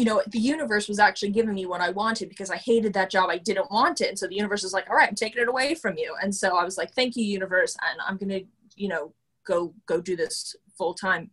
you 0.00 0.06
know, 0.06 0.22
the 0.28 0.38
universe 0.38 0.88
was 0.88 0.98
actually 0.98 1.28
giving 1.28 1.52
me 1.52 1.66
what 1.66 1.82
I 1.82 1.90
wanted 1.90 2.30
because 2.30 2.48
I 2.48 2.56
hated 2.56 2.94
that 2.94 3.10
job. 3.10 3.28
I 3.28 3.36
didn't 3.36 3.70
want 3.70 4.00
it. 4.00 4.08
And 4.08 4.18
so 4.18 4.26
the 4.26 4.34
universe 4.34 4.62
was 4.62 4.72
like, 4.72 4.88
all 4.88 4.96
right, 4.96 5.06
I'm 5.06 5.14
taking 5.14 5.42
it 5.42 5.48
away 5.48 5.74
from 5.74 5.98
you. 5.98 6.16
And 6.22 6.34
so 6.34 6.56
I 6.56 6.64
was 6.64 6.78
like, 6.78 6.94
thank 6.94 7.16
you, 7.16 7.22
universe. 7.22 7.76
And 7.82 8.00
I'm 8.08 8.16
going 8.16 8.30
to, 8.30 8.46
you 8.76 8.88
know, 8.88 9.12
go, 9.46 9.74
go 9.84 10.00
do 10.00 10.16
this 10.16 10.56
full 10.78 10.94
time. 10.94 11.32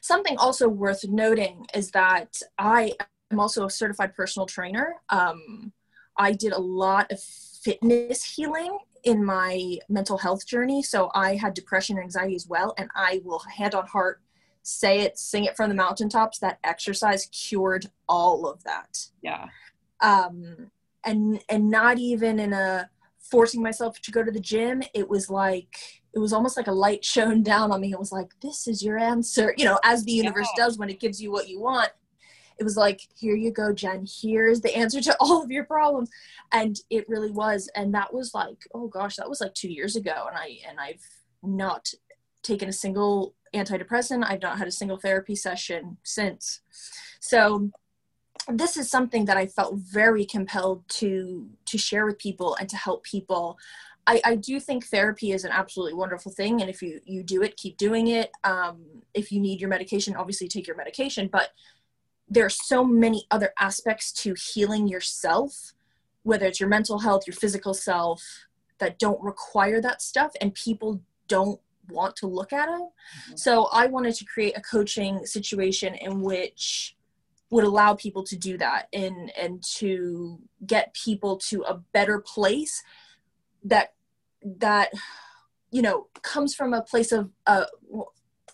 Something 0.00 0.36
also 0.36 0.66
worth 0.66 1.04
noting 1.04 1.64
is 1.72 1.92
that 1.92 2.40
I 2.58 2.94
am 3.30 3.38
also 3.38 3.66
a 3.66 3.70
certified 3.70 4.16
personal 4.16 4.46
trainer. 4.46 4.96
Um, 5.10 5.72
I 6.18 6.32
did 6.32 6.54
a 6.54 6.60
lot 6.60 7.12
of 7.12 7.22
fitness 7.22 8.24
healing 8.24 8.76
in 9.04 9.24
my 9.24 9.78
mental 9.88 10.18
health 10.18 10.44
journey. 10.44 10.82
So 10.82 11.12
I 11.14 11.36
had 11.36 11.54
depression 11.54 11.98
and 11.98 12.02
anxiety 12.02 12.34
as 12.34 12.48
well. 12.48 12.74
And 12.78 12.90
I 12.96 13.20
will 13.24 13.38
hand 13.38 13.76
on 13.76 13.86
heart 13.86 14.20
say 14.64 15.00
it, 15.00 15.18
sing 15.18 15.44
it 15.44 15.56
from 15.56 15.68
the 15.68 15.74
mountaintops. 15.76 16.38
That 16.38 16.58
exercise 16.64 17.26
cured 17.26 17.86
all 18.08 18.48
of 18.48 18.64
that. 18.64 19.06
Yeah. 19.22 19.46
Um, 20.00 20.70
and 21.04 21.42
and 21.48 21.70
not 21.70 21.98
even 21.98 22.40
in 22.40 22.52
a 22.52 22.90
forcing 23.20 23.62
myself 23.62 24.00
to 24.00 24.10
go 24.10 24.24
to 24.24 24.30
the 24.30 24.40
gym. 24.40 24.82
It 24.94 25.08
was 25.08 25.30
like 25.30 25.76
it 26.14 26.18
was 26.18 26.32
almost 26.32 26.56
like 26.56 26.66
a 26.66 26.72
light 26.72 27.04
shone 27.14 27.42
down 27.42 27.70
on 27.70 27.80
me. 27.80 27.92
It 27.92 27.98
was 27.98 28.12
like, 28.12 28.32
this 28.40 28.66
is 28.66 28.82
your 28.82 28.98
answer. 28.98 29.54
You 29.56 29.66
know, 29.66 29.78
as 29.84 30.04
the 30.04 30.12
universe 30.12 30.48
yeah. 30.56 30.64
does 30.64 30.78
when 30.78 30.90
it 30.90 31.00
gives 31.00 31.22
you 31.22 31.30
what 31.30 31.48
you 31.48 31.60
want. 31.60 31.90
It 32.56 32.62
was 32.62 32.76
like, 32.76 33.00
here 33.16 33.34
you 33.34 33.50
go, 33.50 33.72
Jenn. 33.72 34.06
Here's 34.06 34.60
the 34.60 34.76
answer 34.76 35.00
to 35.00 35.16
all 35.20 35.42
of 35.42 35.50
your 35.50 35.64
problems. 35.64 36.08
And 36.52 36.78
it 36.88 37.08
really 37.08 37.32
was. 37.32 37.68
And 37.74 37.92
that 37.94 38.14
was 38.14 38.32
like, 38.32 38.64
oh 38.72 38.86
gosh, 38.86 39.16
that 39.16 39.28
was 39.28 39.40
like 39.40 39.54
two 39.54 39.72
years 39.72 39.96
ago. 39.96 40.26
And 40.28 40.36
I 40.36 40.58
and 40.68 40.78
I've 40.78 41.02
not 41.42 41.88
taken 42.44 42.68
a 42.68 42.72
single 42.72 43.34
antidepressant. 43.54 44.24
I've 44.24 44.42
not 44.42 44.58
had 44.58 44.68
a 44.68 44.72
single 44.72 44.98
therapy 44.98 45.34
session 45.34 45.96
since. 46.02 46.60
So 47.20 47.70
this 48.48 48.76
is 48.76 48.90
something 48.90 49.24
that 49.24 49.36
I 49.36 49.46
felt 49.46 49.76
very 49.76 50.24
compelled 50.24 50.86
to 51.00 51.48
to 51.66 51.78
share 51.78 52.06
with 52.06 52.18
people 52.18 52.56
and 52.56 52.68
to 52.68 52.76
help 52.76 53.02
people. 53.04 53.58
I, 54.06 54.20
I 54.24 54.36
do 54.36 54.60
think 54.60 54.86
therapy 54.86 55.32
is 55.32 55.44
an 55.44 55.50
absolutely 55.50 55.94
wonderful 55.94 56.30
thing, 56.30 56.60
and 56.60 56.68
if 56.68 56.82
you 56.82 57.00
you 57.04 57.22
do 57.22 57.42
it, 57.42 57.56
keep 57.56 57.76
doing 57.78 58.08
it. 58.08 58.30
Um, 58.44 58.84
if 59.14 59.32
you 59.32 59.40
need 59.40 59.60
your 59.60 59.70
medication, 59.70 60.14
obviously 60.14 60.48
take 60.48 60.66
your 60.66 60.76
medication. 60.76 61.28
But 61.32 61.50
there 62.28 62.44
are 62.44 62.50
so 62.50 62.84
many 62.84 63.26
other 63.30 63.52
aspects 63.58 64.12
to 64.12 64.34
healing 64.34 64.88
yourself, 64.88 65.72
whether 66.22 66.46
it's 66.46 66.60
your 66.60 66.68
mental 66.68 66.98
health, 66.98 67.26
your 67.26 67.34
physical 67.34 67.72
self, 67.72 68.46
that 68.78 68.98
don't 68.98 69.22
require 69.22 69.80
that 69.80 70.02
stuff, 70.02 70.32
and 70.40 70.52
people 70.54 71.00
don't 71.28 71.60
want 71.88 72.16
to 72.16 72.26
look 72.26 72.52
at 72.52 72.66
them. 72.66 72.80
Mm-hmm. 72.80 73.36
So 73.36 73.68
I 73.72 73.86
wanted 73.86 74.14
to 74.16 74.24
create 74.24 74.56
a 74.56 74.60
coaching 74.60 75.26
situation 75.26 75.94
in 75.94 76.20
which 76.20 76.96
would 77.50 77.64
allow 77.64 77.94
people 77.94 78.24
to 78.24 78.36
do 78.36 78.58
that 78.58 78.88
and 78.92 79.30
and 79.38 79.62
to 79.76 80.40
get 80.66 80.94
people 80.94 81.36
to 81.36 81.62
a 81.62 81.74
better 81.92 82.18
place 82.20 82.82
that 83.62 83.94
that 84.42 84.90
you 85.70 85.82
know 85.82 86.08
comes 86.22 86.54
from 86.54 86.74
a 86.74 86.82
place 86.82 87.12
of 87.12 87.30
uh 87.46 87.66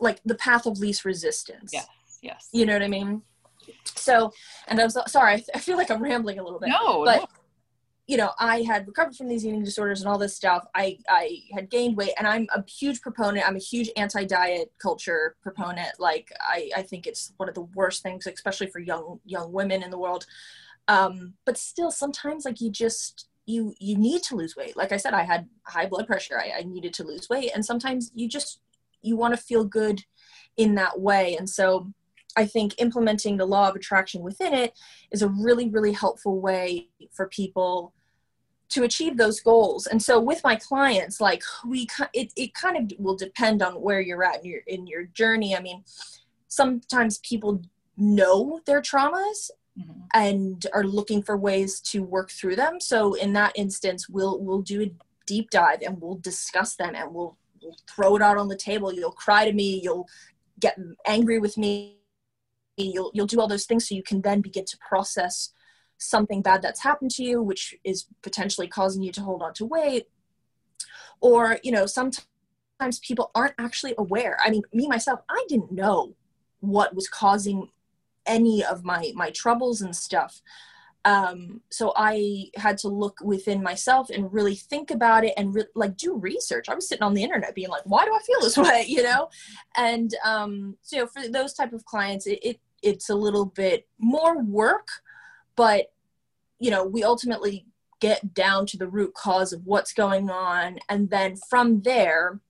like 0.01 0.21
the 0.25 0.35
path 0.35 0.67
of 0.67 0.79
least 0.79 1.05
resistance. 1.05 1.71
Yes. 1.73 1.87
Yes. 2.23 2.49
You 2.53 2.67
know 2.67 2.75
what 2.75 2.83
I 2.83 2.89
mean? 2.89 3.23
So, 3.95 4.33
and 4.67 4.81
I'm 4.81 4.91
so, 4.91 5.03
sorry, 5.07 5.45
I 5.55 5.59
feel 5.59 5.77
like 5.77 5.91
I'm 5.91 6.03
rambling 6.03 6.39
a 6.39 6.43
little 6.43 6.59
bit. 6.59 6.71
No, 6.71 7.05
but 7.05 7.21
no 7.21 7.27
you 8.11 8.17
know, 8.17 8.33
I 8.41 8.63
had 8.63 8.89
recovered 8.89 9.15
from 9.15 9.29
these 9.29 9.47
eating 9.47 9.63
disorders 9.63 10.01
and 10.01 10.09
all 10.09 10.19
this 10.19 10.35
stuff. 10.35 10.67
I, 10.75 10.99
I 11.09 11.43
had 11.55 11.71
gained 11.71 11.97
weight 11.97 12.15
and 12.19 12.27
I'm 12.27 12.49
a 12.53 12.65
huge 12.69 13.01
proponent. 13.01 13.47
I'm 13.47 13.55
a 13.55 13.61
huge 13.61 13.89
anti-diet 13.97 14.73
culture 14.83 15.37
proponent. 15.41 15.91
Like 16.01 16.33
I, 16.41 16.71
I 16.75 16.83
think 16.83 17.07
it's 17.07 17.33
one 17.37 17.49
of 17.49 17.55
the 17.55 17.69
worst 17.79 18.03
things, 18.03 18.27
especially 18.27 18.67
for 18.67 18.81
young, 18.81 19.21
young 19.25 19.53
women 19.53 19.85
in 19.85 19.93
the 19.93 19.99
world. 19.99 20.27
Um, 20.89 21.35
but 21.47 21.57
still 21.57 21.93
sometimes 21.93 22.45
like 22.45 22.61
you 22.61 22.69
just, 22.69 23.29
you, 23.47 23.75
you 23.79 23.97
need 23.97 24.25
to 24.25 24.35
lose 24.35 24.57
weight. 24.57 24.77
Like 24.77 24.91
I 24.91 24.97
said, 24.97 25.15
I 25.15 25.23
had 25.23 25.49
high 25.63 25.87
blood 25.87 26.09
pressure. 26.09 26.37
I, 26.37 26.59
I 26.59 26.63
needed 26.65 26.93
to 26.95 27.05
lose 27.05 27.29
weight. 27.29 27.53
And 27.55 27.65
sometimes 27.65 28.11
you 28.13 28.29
just, 28.29 28.59
you 29.03 29.17
want 29.17 29.35
to 29.37 29.41
feel 29.41 29.63
good 29.63 30.03
in 30.57 30.75
that 30.75 30.99
way. 30.99 31.37
And 31.37 31.49
so 31.49 31.93
I 32.37 32.45
think 32.45 32.75
implementing 32.79 33.37
the 33.37 33.47
law 33.47 33.69
of 33.69 33.77
attraction 33.77 34.21
within 34.21 34.53
it 34.53 34.77
is 35.13 35.23
a 35.23 35.29
really, 35.29 35.69
really 35.69 35.93
helpful 35.93 36.41
way 36.41 36.89
for 37.13 37.29
people 37.29 37.93
to 38.71 38.85
achieve 38.85 39.17
those 39.17 39.41
goals. 39.41 39.87
And 39.87 40.03
so 40.03 40.21
with 40.21 40.43
my 40.43 40.57
clients 40.57 41.21
like 41.21 41.43
we 41.67 41.87
it, 42.13 42.33
it 42.37 42.55
kind 42.55 42.77
of 42.77 42.99
will 42.99 43.17
depend 43.17 43.63
on 43.63 43.75
where 43.75 44.01
you're 44.01 44.25
at 44.25 44.45
in 44.45 44.51
your 44.51 44.61
in 44.67 44.87
your 44.87 45.05
journey. 45.05 45.57
I 45.57 45.61
mean 45.61 45.85
sometimes 46.49 47.19
people 47.19 47.63
know 47.97 48.61
their 48.67 48.81
traumas 48.81 49.51
mm-hmm. 49.79 50.01
and 50.15 50.67
are 50.73 50.85
looking 50.85 51.23
for 51.23 51.37
ways 51.37 51.81
to 51.81 52.03
work 52.03 52.31
through 52.31 52.57
them. 52.57 52.81
So 52.81 53.15
in 53.15 53.33
that 53.35 53.53
instance 53.57 54.09
we'll 54.09 54.39
we'll 54.41 54.63
do 54.63 54.83
a 54.83 54.93
deep 55.27 55.51
dive 55.51 55.83
and 55.83 56.01
we'll 56.01 56.17
discuss 56.17 56.75
them 56.75 56.95
and 56.95 57.15
we'll, 57.15 57.37
we'll 57.63 57.77
throw 57.89 58.17
it 58.17 58.23
out 58.23 58.39
on 58.39 58.49
the 58.49 58.57
table. 58.57 58.93
You'll 58.93 59.13
cry 59.13 59.45
to 59.45 59.53
me 59.53 59.81
you'll 59.83 60.09
get 60.61 60.79
angry 61.07 61.39
with 61.39 61.57
me 61.57 61.97
you'll 62.77 63.11
you'll 63.15 63.27
do 63.27 63.41
all 63.41 63.49
those 63.49 63.67
things 63.67 63.89
so 63.89 63.95
you 63.95 64.03
can 64.03 64.21
then 64.23 64.41
begin 64.41 64.65
to 64.65 64.79
process 64.79 65.53
something 66.01 66.41
bad 66.41 66.63
that's 66.63 66.81
happened 66.81 67.11
to 67.11 67.23
you 67.23 67.43
which 67.43 67.77
is 67.85 68.07
potentially 68.23 68.67
causing 68.67 69.03
you 69.03 69.13
to 69.13 69.21
hold 69.21 69.43
on 69.43 69.55
to 69.55 69.65
weight. 69.65 70.09
Or 71.21 71.59
you 71.63 71.71
know 71.71 71.87
sometimes 71.87 72.27
people 73.03 73.31
aren't 73.35 73.55
actually 73.59 73.95
aware. 73.99 74.39
I 74.43 74.51
mean 74.51 74.63
me 74.73 74.89
myself 74.89 75.21
i 75.29 75.45
didn't 75.49 75.71
know 75.71 76.15
what 76.61 76.95
was 76.95 77.09
causing 77.09 77.69
any 78.27 78.65
of 78.65 78.85
my 78.85 79.13
my 79.15 79.31
troubles 79.31 79.83
and 79.83 79.95
stuff. 79.95 80.41
Um 81.05 81.61
so 81.71 81.93
i 81.97 82.47
had 82.57 82.79
to 82.79 82.89
look 82.89 83.21
within 83.23 83.63
myself 83.63 84.09
and 84.09 84.33
really 84.33 84.55
think 84.55 84.91
about 84.91 85.25
it 85.25 85.35
and 85.37 85.55
re- 85.55 85.75
like 85.75 85.97
do 85.99 86.17
research. 86.17 86.71
I 86.71 86.75
was 86.75 86.89
sitting 86.89 87.03
on 87.03 87.15
the 87.15 87.23
internet 87.23 87.55
being 87.55 87.69
like 87.69 87.85
why 87.85 88.07
do 88.07 88.15
i 88.15 88.21
feel 88.21 88.41
this 88.41 88.57
way? 88.57 88.85
You 88.89 89.03
know? 89.03 89.29
And 89.77 90.15
um 90.25 90.79
so 90.81 90.97
you 90.97 91.03
know, 91.03 91.09
for 91.09 91.29
those 91.29 91.53
type 91.53 91.75
of 91.75 91.85
clients 91.85 92.27
it, 92.27 92.39
it 92.43 92.61
it's 92.83 93.11
a 93.11 93.15
little 93.15 93.45
bit 93.45 93.87
more 93.99 94.43
work 94.43 94.89
but 95.61 95.93
you 96.59 96.71
know 96.71 96.85
we 96.85 97.05
ultimately 97.05 97.67
get 98.01 98.33
down 98.33 98.65
to 98.65 98.79
the 98.79 98.89
root 98.89 99.13
cause 99.13 99.53
of 99.53 99.67
what's 99.67 99.93
going 99.93 100.31
on 100.31 100.79
and 100.89 101.11
then 101.11 101.37
from 101.37 101.83
there 101.83 102.41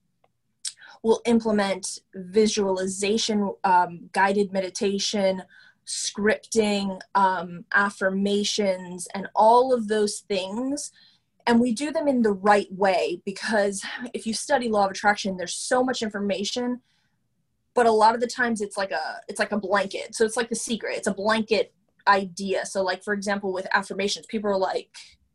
we'll 1.02 1.22
implement 1.24 1.98
visualization 2.14 3.52
um, 3.64 4.08
guided 4.12 4.52
meditation 4.52 5.42
scripting, 5.90 7.00
um, 7.16 7.64
affirmations, 7.74 9.08
and 9.12 9.26
all 9.34 9.74
of 9.74 9.88
those 9.88 10.20
things. 10.20 10.92
And 11.46 11.58
we 11.58 11.72
do 11.72 11.90
them 11.90 12.06
in 12.06 12.22
the 12.22 12.32
right 12.32 12.72
way 12.72 13.20
because 13.24 13.84
if 14.14 14.24
you 14.24 14.32
study 14.32 14.68
law 14.68 14.84
of 14.84 14.92
attraction, 14.92 15.36
there's 15.36 15.54
so 15.54 15.82
much 15.82 16.00
information, 16.00 16.80
but 17.74 17.86
a 17.86 17.90
lot 17.90 18.14
of 18.14 18.20
the 18.20 18.28
times 18.28 18.60
it's 18.60 18.76
like 18.76 18.92
a 18.92 19.20
it's 19.28 19.40
like 19.40 19.50
a 19.50 19.58
blanket. 19.58 20.14
So 20.14 20.24
it's 20.24 20.36
like 20.36 20.48
the 20.48 20.54
secret. 20.54 20.96
It's 20.96 21.08
a 21.08 21.14
blanket 21.14 21.72
idea. 22.10 22.66
So 22.66 22.82
like 22.82 23.02
for 23.02 23.14
example, 23.14 23.52
with 23.52 23.66
affirmations, 23.72 24.26
people 24.26 24.50
are 24.50 24.58
like, 24.58 24.88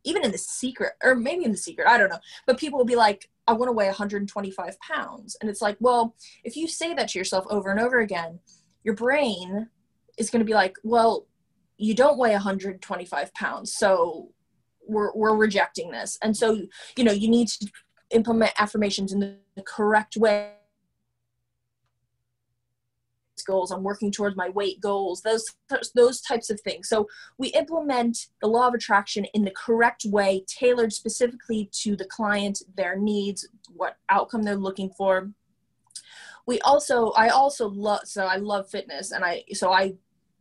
even 0.03 0.23
in 0.23 0.31
the 0.31 0.37
secret, 0.37 0.93
or 1.03 1.15
maybe 1.15 1.45
in 1.45 1.51
the 1.51 1.57
secret, 1.57 1.87
I 1.87 1.97
don't 1.97 2.09
know, 2.09 2.19
but 2.45 2.59
people 2.59 2.77
will 2.77 2.85
be 2.85 2.95
like, 2.95 3.29
I 3.47 3.53
want 3.53 3.69
to 3.69 3.73
weigh 3.73 3.87
125 3.87 4.79
pounds. 4.79 5.35
And 5.41 5.49
it's 5.49 5.61
like, 5.61 5.77
well, 5.79 6.15
if 6.43 6.55
you 6.55 6.67
say 6.67 6.93
that 6.93 7.09
to 7.09 7.19
yourself 7.19 7.45
over 7.49 7.71
and 7.71 7.79
over 7.79 7.99
again, 7.99 8.39
your 8.83 8.95
brain 8.95 9.67
is 10.17 10.29
going 10.29 10.39
to 10.41 10.45
be 10.45 10.53
like, 10.53 10.75
well, 10.83 11.25
you 11.77 11.93
don't 11.93 12.17
weigh 12.17 12.31
125 12.31 13.33
pounds, 13.33 13.73
so 13.73 14.29
we're 14.87 15.11
we're 15.13 15.35
rejecting 15.35 15.91
this. 15.91 16.17
And 16.21 16.37
so, 16.37 16.61
you 16.95 17.03
know, 17.03 17.11
you 17.11 17.27
need 17.27 17.49
to 17.49 17.67
implement 18.11 18.53
affirmations 18.59 19.11
in 19.11 19.19
the 19.19 19.63
correct 19.63 20.15
way 20.15 20.51
goals 23.43 23.71
i'm 23.71 23.83
working 23.83 24.11
towards 24.11 24.35
my 24.35 24.49
weight 24.49 24.79
goals 24.81 25.21
those 25.21 25.45
those 25.95 26.21
types 26.21 26.49
of 26.49 26.59
things. 26.61 26.87
So 26.89 27.07
we 27.37 27.49
implement 27.49 28.17
the 28.41 28.47
law 28.47 28.67
of 28.67 28.73
attraction 28.73 29.25
in 29.33 29.43
the 29.43 29.51
correct 29.51 30.05
way 30.05 30.43
tailored 30.47 30.93
specifically 30.93 31.69
to 31.81 31.95
the 31.95 32.05
client 32.05 32.61
their 32.75 32.97
needs 32.97 33.47
what 33.73 33.97
outcome 34.09 34.43
they're 34.43 34.55
looking 34.55 34.89
for. 34.97 35.31
We 36.45 36.59
also 36.61 37.11
i 37.11 37.29
also 37.29 37.69
love 37.69 38.01
so 38.05 38.25
i 38.25 38.35
love 38.35 38.69
fitness 38.69 39.11
and 39.11 39.25
i 39.25 39.43
so 39.53 39.71
i 39.71 39.95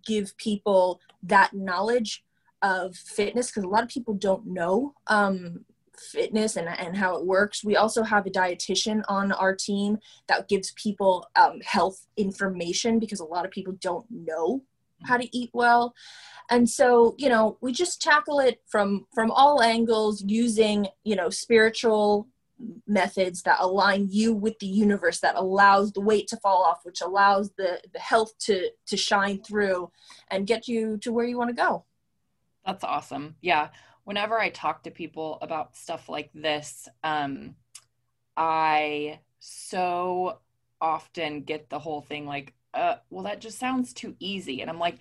give 0.04 0.36
people 0.36 1.00
that 1.22 1.54
knowledge 1.54 2.22
of 2.60 2.94
fitness 2.94 3.50
because 3.50 3.64
a 3.64 3.68
lot 3.68 3.82
of 3.82 3.88
people 3.88 4.12
don't 4.12 4.46
know 4.46 4.94
um, 5.06 5.64
fitness 5.98 6.56
and, 6.56 6.68
and 6.68 6.96
how 6.96 7.16
it 7.16 7.26
works. 7.26 7.64
We 7.64 7.76
also 7.76 8.02
have 8.02 8.26
a 8.26 8.30
dietitian 8.30 9.02
on 9.08 9.32
our 9.32 9.54
team 9.54 9.98
that 10.28 10.48
gives 10.48 10.72
people 10.72 11.26
um, 11.36 11.60
health 11.64 12.06
information 12.16 12.98
because 12.98 13.20
a 13.20 13.24
lot 13.24 13.44
of 13.44 13.50
people 13.50 13.74
don't 13.80 14.06
know 14.10 14.62
how 15.04 15.16
to 15.16 15.36
eat 15.36 15.50
well. 15.52 15.94
And 16.50 16.68
so 16.68 17.14
you 17.18 17.28
know 17.28 17.56
we 17.60 17.72
just 17.72 18.02
tackle 18.02 18.40
it 18.40 18.60
from 18.66 19.06
from 19.14 19.30
all 19.30 19.62
angles 19.62 20.22
using 20.26 20.88
you 21.04 21.16
know 21.16 21.30
spiritual 21.30 22.28
methods 22.86 23.42
that 23.42 23.58
align 23.60 24.08
you 24.10 24.32
with 24.32 24.58
the 24.60 24.66
universe 24.66 25.21
that 25.21 25.34
allows 25.36 25.92
the 25.92 26.00
weight 26.00 26.28
to 26.28 26.36
fall 26.36 26.62
off 26.62 26.84
which 26.84 27.00
allows 27.00 27.50
the 27.58 27.80
the 27.92 27.99
health 27.99 28.32
to 28.38 28.71
to 28.86 28.97
shine 28.97 29.42
through 29.42 29.90
and 30.30 30.47
get 30.47 30.69
you 30.69 30.97
to 30.99 31.12
where 31.12 31.26
you 31.26 31.38
want 31.38 31.49
to 31.49 31.56
go. 31.56 31.84
That's 32.64 32.84
awesome. 32.84 33.36
Yeah 33.40 33.69
whenever 34.04 34.38
i 34.38 34.49
talk 34.50 34.82
to 34.82 34.90
people 34.90 35.38
about 35.43 35.76
stuff 35.76 36.08
like 36.08 36.30
this 36.34 36.88
um 37.02 37.54
i 38.36 39.19
so 39.40 40.38
often 40.80 41.43
get 41.43 41.69
the 41.71 41.78
whole 41.78 42.00
thing 42.00 42.26
like 42.26 42.52
uh 42.75 42.97
well 43.10 43.25
that 43.25 43.40
just 43.40 43.58
sounds 43.58 43.93
too 43.93 44.14
easy 44.19 44.60
and 44.60 44.71
i'm 44.71 44.78
like 44.78 44.99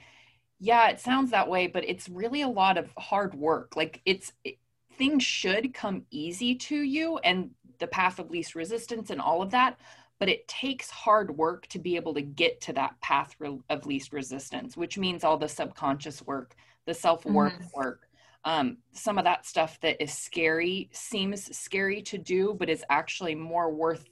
yeah 0.59 0.89
it 0.89 0.99
sounds 0.99 1.31
that 1.31 1.49
way 1.49 1.67
but 1.67 1.87
it's 1.87 2.07
really 2.09 2.41
a 2.41 2.47
lot 2.47 2.77
of 2.77 2.89
hard 2.97 3.35
work 3.35 3.75
like 3.75 4.01
it's 4.05 4.31
it, 4.43 4.57
things 4.97 5.23
should 5.23 5.73
come 5.73 6.03
easy 6.11 6.55
to 6.55 6.75
you 6.75 7.17
and 7.19 7.49
the 7.79 7.87
path 7.87 8.19
of 8.19 8.29
least 8.29 8.55
resistance 8.55 9.09
and 9.09 9.19
all 9.19 9.41
of 9.41 9.51
that 9.51 9.77
but 10.19 10.29
it 10.29 10.47
takes 10.47 10.89
hard 10.89 11.35
work 11.35 11.67
to 11.67 11.79
be 11.79 11.95
able 11.97 12.13
to 12.13 12.21
get 12.21 12.61
to 12.61 12.71
that 12.71 12.97
path 13.01 13.35
of 13.69 13.85
least 13.85 14.13
resistance 14.13 14.77
which 14.77 14.97
means 14.97 15.23
all 15.23 15.37
the 15.37 15.49
subconscious 15.49 16.21
work 16.21 16.55
the 16.85 16.93
self-worth 16.93 17.53
mm-hmm. 17.53 17.79
work 17.79 18.07
um, 18.45 18.77
some 18.91 19.17
of 19.17 19.23
that 19.23 19.45
stuff 19.45 19.79
that 19.81 20.01
is 20.01 20.13
scary 20.13 20.89
seems 20.91 21.55
scary 21.55 22.01
to 22.03 22.17
do 22.17 22.55
but 22.57 22.69
is 22.69 22.83
actually 22.89 23.35
more 23.35 23.71
worth 23.71 24.05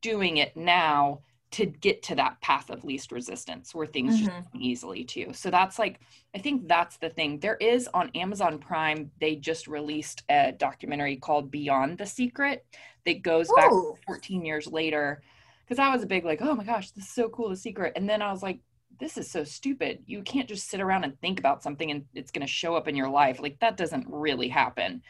doing 0.00 0.38
it 0.38 0.56
now 0.56 1.20
to 1.52 1.66
get 1.66 2.02
to 2.04 2.14
that 2.14 2.40
path 2.40 2.70
of 2.70 2.84
least 2.84 3.10
resistance 3.10 3.74
where 3.74 3.86
things 3.86 4.16
mm-hmm. 4.16 4.26
just 4.26 4.52
come 4.52 4.62
easily 4.62 5.04
to 5.04 5.20
you. 5.20 5.32
So 5.32 5.50
that's 5.50 5.78
like, 5.78 6.00
I 6.34 6.38
think 6.38 6.68
that's 6.68 6.96
the 6.98 7.10
thing. 7.10 7.40
There 7.40 7.56
is 7.56 7.88
on 7.92 8.10
Amazon 8.14 8.58
Prime, 8.58 9.10
they 9.20 9.34
just 9.34 9.66
released 9.66 10.22
a 10.28 10.52
documentary 10.52 11.16
called 11.16 11.50
Beyond 11.50 11.98
the 11.98 12.06
Secret 12.06 12.64
that 13.04 13.22
goes 13.22 13.50
Ooh. 13.50 13.56
back 13.56 13.70
14 14.06 14.44
years 14.44 14.68
later. 14.68 15.22
Cause 15.68 15.78
I 15.78 15.92
was 15.92 16.02
a 16.02 16.06
big 16.06 16.24
like, 16.24 16.40
oh 16.40 16.54
my 16.54 16.64
gosh, 16.64 16.90
this 16.92 17.04
is 17.04 17.10
so 17.10 17.28
cool, 17.28 17.48
the 17.48 17.56
secret. 17.56 17.92
And 17.96 18.08
then 18.08 18.22
I 18.22 18.32
was 18.32 18.42
like, 18.42 18.60
this 19.00 19.16
is 19.16 19.30
so 19.30 19.42
stupid. 19.42 20.02
You 20.06 20.22
can't 20.22 20.48
just 20.48 20.68
sit 20.68 20.80
around 20.80 21.04
and 21.04 21.18
think 21.20 21.38
about 21.38 21.62
something 21.62 21.90
and 21.90 22.04
it's 22.14 22.30
going 22.30 22.46
to 22.46 22.52
show 22.52 22.76
up 22.76 22.86
in 22.86 22.94
your 22.94 23.08
life. 23.08 23.40
Like 23.40 23.58
that 23.60 23.76
doesn't 23.76 24.06
really 24.08 24.48
happen. 24.48 25.02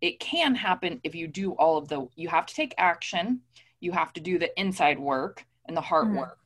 It 0.00 0.18
can 0.18 0.54
happen 0.54 1.00
if 1.04 1.14
you 1.14 1.28
do 1.28 1.52
all 1.52 1.78
of 1.78 1.88
the, 1.88 2.08
you 2.16 2.28
have 2.28 2.46
to 2.46 2.54
take 2.54 2.74
action. 2.76 3.40
You 3.78 3.92
have 3.92 4.12
to 4.14 4.20
do 4.20 4.38
the 4.38 4.58
inside 4.58 4.98
work 4.98 5.44
and 5.66 5.76
the 5.76 5.80
heart 5.80 6.06
mm-hmm. 6.06 6.18
work. 6.18 6.38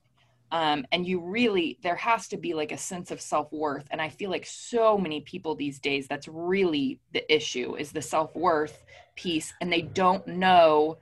Um, 0.53 0.87
and 0.93 1.05
you 1.05 1.21
really, 1.21 1.79
there 1.83 1.97
has 1.97 2.29
to 2.29 2.37
be 2.37 2.55
like 2.55 2.71
a 2.71 2.79
sense 2.79 3.11
of 3.11 3.21
self 3.21 3.53
worth. 3.53 3.87
And 3.91 4.01
I 4.01 4.09
feel 4.09 4.31
like 4.31 4.47
so 4.47 4.97
many 4.97 5.21
people 5.21 5.55
these 5.57 5.81
days, 5.81 6.07
that's 6.07 6.29
really 6.29 7.01
the 7.13 7.35
issue 7.35 7.75
is 7.77 7.91
the 7.91 8.03
self 8.03 8.37
worth 8.37 8.85
piece. 9.17 9.53
And 9.61 9.73
they 9.73 9.83
don't 9.83 10.25
know, 10.29 10.99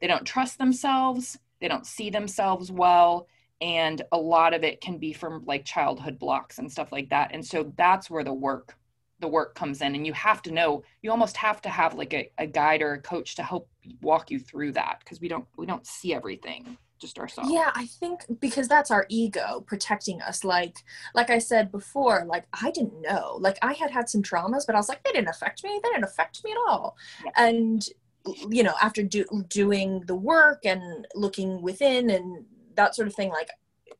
they 0.00 0.08
don't 0.08 0.24
trust 0.24 0.58
themselves, 0.58 1.38
they 1.60 1.68
don't 1.68 1.86
see 1.86 2.10
themselves 2.10 2.72
well. 2.72 3.28
And 3.60 4.02
a 4.12 4.18
lot 4.18 4.54
of 4.54 4.64
it 4.64 4.80
can 4.80 4.98
be 4.98 5.12
from 5.12 5.44
like 5.46 5.64
childhood 5.64 6.18
blocks 6.18 6.58
and 6.58 6.70
stuff 6.70 6.92
like 6.92 7.08
that. 7.10 7.30
And 7.32 7.44
so 7.44 7.72
that's 7.76 8.10
where 8.10 8.24
the 8.24 8.34
work 8.34 8.76
the 9.20 9.28
work 9.28 9.54
comes 9.54 9.80
in 9.80 9.94
and 9.94 10.06
you 10.06 10.12
have 10.12 10.42
to 10.42 10.50
know 10.50 10.82
you 11.02 11.10
almost 11.10 11.36
have 11.36 11.60
to 11.62 11.68
have 11.68 11.94
like 11.94 12.12
a, 12.12 12.30
a 12.38 12.46
guide 12.46 12.82
or 12.82 12.94
a 12.94 13.00
coach 13.00 13.34
to 13.34 13.42
help 13.42 13.68
walk 14.02 14.30
you 14.30 14.38
through 14.38 14.72
that 14.72 14.98
because 15.00 15.20
we 15.20 15.28
don't 15.28 15.46
we 15.56 15.66
don't 15.66 15.86
see 15.86 16.12
everything 16.12 16.76
just 16.98 17.18
ourselves 17.18 17.50
yeah 17.50 17.70
i 17.74 17.86
think 17.86 18.24
because 18.40 18.68
that's 18.68 18.90
our 18.90 19.06
ego 19.08 19.62
protecting 19.66 20.20
us 20.22 20.44
like 20.44 20.76
like 21.14 21.30
i 21.30 21.38
said 21.38 21.70
before 21.70 22.24
like 22.26 22.46
i 22.62 22.70
didn't 22.70 23.00
know 23.02 23.36
like 23.40 23.58
i 23.62 23.72
had 23.72 23.90
had 23.90 24.08
some 24.08 24.22
traumas 24.22 24.66
but 24.66 24.74
i 24.74 24.78
was 24.78 24.88
like 24.88 25.02
they 25.04 25.12
didn't 25.12 25.28
affect 25.28 25.62
me 25.64 25.78
they 25.82 25.90
didn't 25.90 26.04
affect 26.04 26.42
me 26.44 26.52
at 26.52 26.56
all 26.68 26.96
yeah. 27.24 27.30
and 27.36 27.88
you 28.48 28.62
know 28.62 28.74
after 28.82 29.02
do, 29.02 29.24
doing 29.48 30.02
the 30.06 30.14
work 30.14 30.64
and 30.64 31.06
looking 31.14 31.62
within 31.62 32.10
and 32.10 32.44
that 32.76 32.94
sort 32.94 33.08
of 33.08 33.14
thing 33.14 33.30
like 33.30 33.50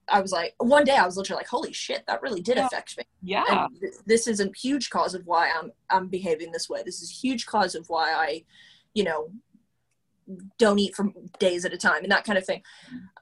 I 0.08 0.20
was 0.20 0.32
like, 0.32 0.54
one 0.58 0.84
day 0.84 0.96
I 0.96 1.04
was 1.04 1.16
literally 1.16 1.40
like, 1.40 1.48
holy 1.48 1.72
shit, 1.72 2.04
that 2.06 2.22
really 2.22 2.40
did 2.40 2.56
yeah. 2.56 2.66
affect 2.66 2.96
me. 2.96 3.04
Yeah. 3.22 3.66
Th- 3.80 3.94
this 4.06 4.26
is 4.28 4.40
a 4.40 4.50
huge 4.56 4.90
cause 4.90 5.14
of 5.14 5.26
why 5.26 5.50
I'm 5.50 5.72
I'm 5.90 6.08
behaving 6.08 6.52
this 6.52 6.68
way. 6.68 6.82
This 6.84 7.02
is 7.02 7.10
a 7.10 7.14
huge 7.14 7.46
cause 7.46 7.74
of 7.74 7.88
why 7.88 8.12
I, 8.12 8.44
you 8.94 9.04
know, 9.04 9.30
don't 10.58 10.78
eat 10.78 10.94
for 10.94 11.12
days 11.38 11.64
at 11.64 11.72
a 11.72 11.76
time 11.76 12.02
and 12.02 12.12
that 12.12 12.24
kind 12.24 12.38
of 12.38 12.44
thing. 12.44 12.62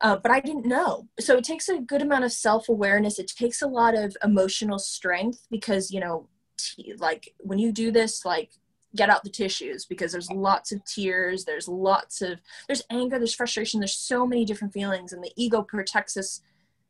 Uh, 0.01 0.17
but 0.17 0.31
I 0.31 0.41
didn't 0.41 0.67
know. 0.67 1.09
So 1.21 1.37
it 1.37 1.45
takes 1.45 1.69
a 1.69 1.81
good 1.81 2.03
amount 2.03 2.25
of 2.25 2.33
self 2.33 2.69
awareness. 2.69 3.19
It 3.19 3.29
takes 3.29 3.63
a 3.63 3.67
lot 3.67 3.97
of 3.97 4.17
emotional 4.23 4.79
strength 4.79 5.47
because, 5.51 5.91
you 5.91 6.01
know, 6.01 6.29
t- 6.59 6.95
like 6.99 7.35
when 7.39 7.59
you 7.59 7.73
do 7.73 7.91
this, 7.91 8.25
like 8.25 8.51
get 8.97 9.11
out 9.11 9.25
the 9.25 9.31
tissues 9.31 9.85
because 9.85 10.13
there's 10.13 10.31
lots 10.31 10.73
of 10.73 10.85
tears, 10.85 11.45
there's 11.45 11.69
lots 11.69 12.23
of, 12.23 12.41
there's 12.67 12.83
anger, 12.91 13.19
there's 13.19 13.35
frustration, 13.35 13.81
there's 13.81 13.97
so 13.97 14.27
many 14.27 14.45
different 14.45 14.73
feelings. 14.73 15.13
And 15.13 15.23
the 15.23 15.33
ego 15.37 15.63
protects 15.63 16.17
us 16.17 16.41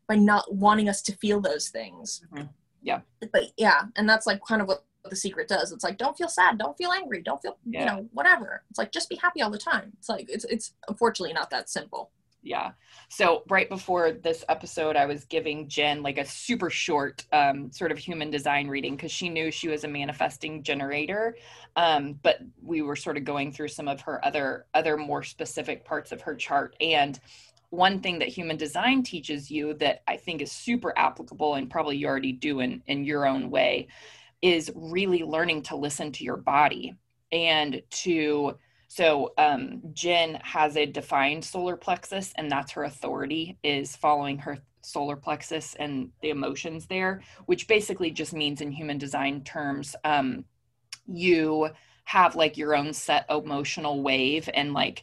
by 0.07 0.17
not 0.17 0.55
wanting 0.55 0.89
us 0.89 1.03
to 1.03 1.17
feel 1.17 1.41
those 1.41 1.69
things. 1.69 2.23
Mm-hmm. 2.33 2.47
Yeah. 2.83 3.01
But 3.33 3.53
yeah, 3.57 3.85
and 3.97 4.09
that's 4.09 4.27
like 4.27 4.45
kind 4.45 4.61
of 4.61 4.69
what 4.69 4.85
the 5.09 5.17
secret 5.17 5.49
does. 5.49 5.73
It's 5.73 5.85
like 5.85 5.99
don't 5.99 6.17
feel 6.17 6.29
sad, 6.29 6.59
don't 6.59 6.77
feel 6.77 6.91
angry, 6.91 7.23
don't 7.23 7.41
feel 7.41 7.57
yeah. 7.65 7.81
you 7.81 7.87
know 7.87 8.09
whatever. 8.13 8.63
It's 8.71 8.79
like 8.79 8.93
just 8.93 9.09
be 9.09 9.17
happy 9.17 9.43
all 9.43 9.51
the 9.51 9.59
time. 9.59 9.93
It's 9.99 10.09
like 10.09 10.27
it's 10.29 10.45
it's 10.45 10.73
unfortunately 10.89 11.35
not 11.35 11.51
that 11.51 11.69
simple. 11.69 12.11
Yeah. 12.45 12.73
So 13.09 13.43
right 13.49 13.69
before 13.69 14.13
this 14.13 14.45
episode 14.49 14.97
i 14.97 15.07
was 15.07 15.25
giving 15.25 15.67
jenn 15.69 16.03
like 16.03 16.19
a 16.19 16.25
super 16.25 16.69
short 16.69 17.25
um, 17.33 17.73
sort 17.73 17.91
of 17.91 17.99
human 17.99 18.31
design 18.31 18.69
reading 18.69 18.97
because 18.97 19.11
she 19.11 19.29
knew 19.29 19.51
she 19.51 19.69
was 19.69 19.85
a 19.85 19.89
manifesting 19.89 20.63
generator 20.63 21.37
um, 21.77 22.19
but 22.23 22.41
we 22.63 22.83
were 22.83 22.97
sort 22.97 23.17
of 23.17 23.25
going 23.25 23.51
through 23.51 23.69
some 23.69 23.89
of 23.89 24.01
her 24.03 24.25
other 24.25 24.67
other 24.75 24.97
more 24.97 25.23
specific 25.23 25.85
parts 25.85 26.13
of 26.13 26.21
her 26.21 26.35
chart. 26.35 26.77
And 26.81 27.19
one 27.71 28.01
thing 28.01 28.19
that 28.21 28.29
human 28.29 28.57
design 28.57 29.03
teaches 29.03 29.51
you 29.51 29.75
that 29.75 30.03
i 30.07 30.17
think 30.17 30.41
is 30.41 30.53
super 30.53 30.97
applicable 30.97 31.55
and 31.55 31.71
probably 31.71 31.97
you 31.97 32.07
already 32.07 32.33
do 32.33 32.61
in 32.61 32.83
in 32.87 33.05
your 33.05 33.27
own 33.27 33.51
way 33.51 33.89
is 34.43 34.71
really 34.77 35.25
learning 35.25 35.63
to 35.63 35.75
listen 35.75 36.13
to 36.13 36.23
your 36.23 36.37
body 36.37 36.95
and 37.33 37.83
to 37.91 38.57
so 38.95 39.33
um, 39.39 39.83
Jenn 39.93 40.39
has 40.45 40.77
a 40.77 40.87
defined 40.87 41.45
solar 41.45 41.77
plexus, 41.77 42.33
and 42.37 42.49
that's 42.49 42.71
her 42.71 42.85
authority 42.85 43.59
is 43.65 43.97
following 43.97 44.39
her 44.39 44.59
solar 44.83 45.17
plexus 45.17 45.75
and 45.81 46.11
the 46.23 46.31
emotions 46.31 46.87
there, 46.87 47.21
which 47.47 47.67
basically 47.67 48.13
just 48.13 48.33
means 48.33 48.61
in 48.61 48.71
human 48.71 48.97
design 48.97 49.43
terms, 49.43 49.97
um, 50.05 50.45
you 51.09 51.71
have 52.05 52.37
like 52.37 52.57
your 52.57 52.77
own 52.77 52.93
set 52.93 53.27
emotional 53.29 54.01
wave 54.01 54.49
and 54.55 54.75
like 54.75 55.03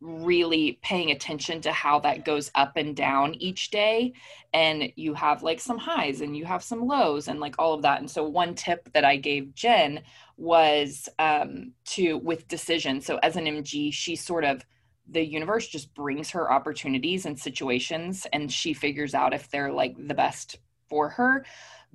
really 0.00 0.78
paying 0.82 1.10
attention 1.10 1.60
to 1.60 1.72
how 1.72 1.98
that 1.98 2.24
goes 2.24 2.50
up 2.54 2.76
and 2.76 2.96
down 2.96 3.34
each 3.34 3.70
day 3.70 4.12
and 4.54 4.90
you 4.96 5.12
have 5.12 5.42
like 5.42 5.60
some 5.60 5.76
highs 5.76 6.22
and 6.22 6.34
you 6.34 6.44
have 6.44 6.62
some 6.62 6.86
lows 6.86 7.28
and 7.28 7.38
like 7.38 7.54
all 7.58 7.74
of 7.74 7.82
that 7.82 8.00
and 8.00 8.10
so 8.10 8.24
one 8.24 8.54
tip 8.54 8.90
that 8.94 9.04
i 9.04 9.14
gave 9.14 9.54
jenn 9.54 10.00
was 10.40 11.06
um, 11.18 11.72
to 11.84 12.16
with 12.16 12.48
decision. 12.48 13.00
So 13.02 13.18
as 13.22 13.36
an 13.36 13.44
MG, 13.44 13.92
she 13.92 14.16
sort 14.16 14.44
of 14.44 14.64
the 15.08 15.22
universe 15.22 15.68
just 15.68 15.92
brings 15.94 16.30
her 16.30 16.50
opportunities 16.50 17.26
and 17.26 17.38
situations, 17.38 18.26
and 18.32 18.50
she 18.50 18.72
figures 18.72 19.14
out 19.14 19.34
if 19.34 19.50
they're 19.50 19.72
like 19.72 19.96
the 19.98 20.14
best 20.14 20.56
for 20.88 21.10
her. 21.10 21.44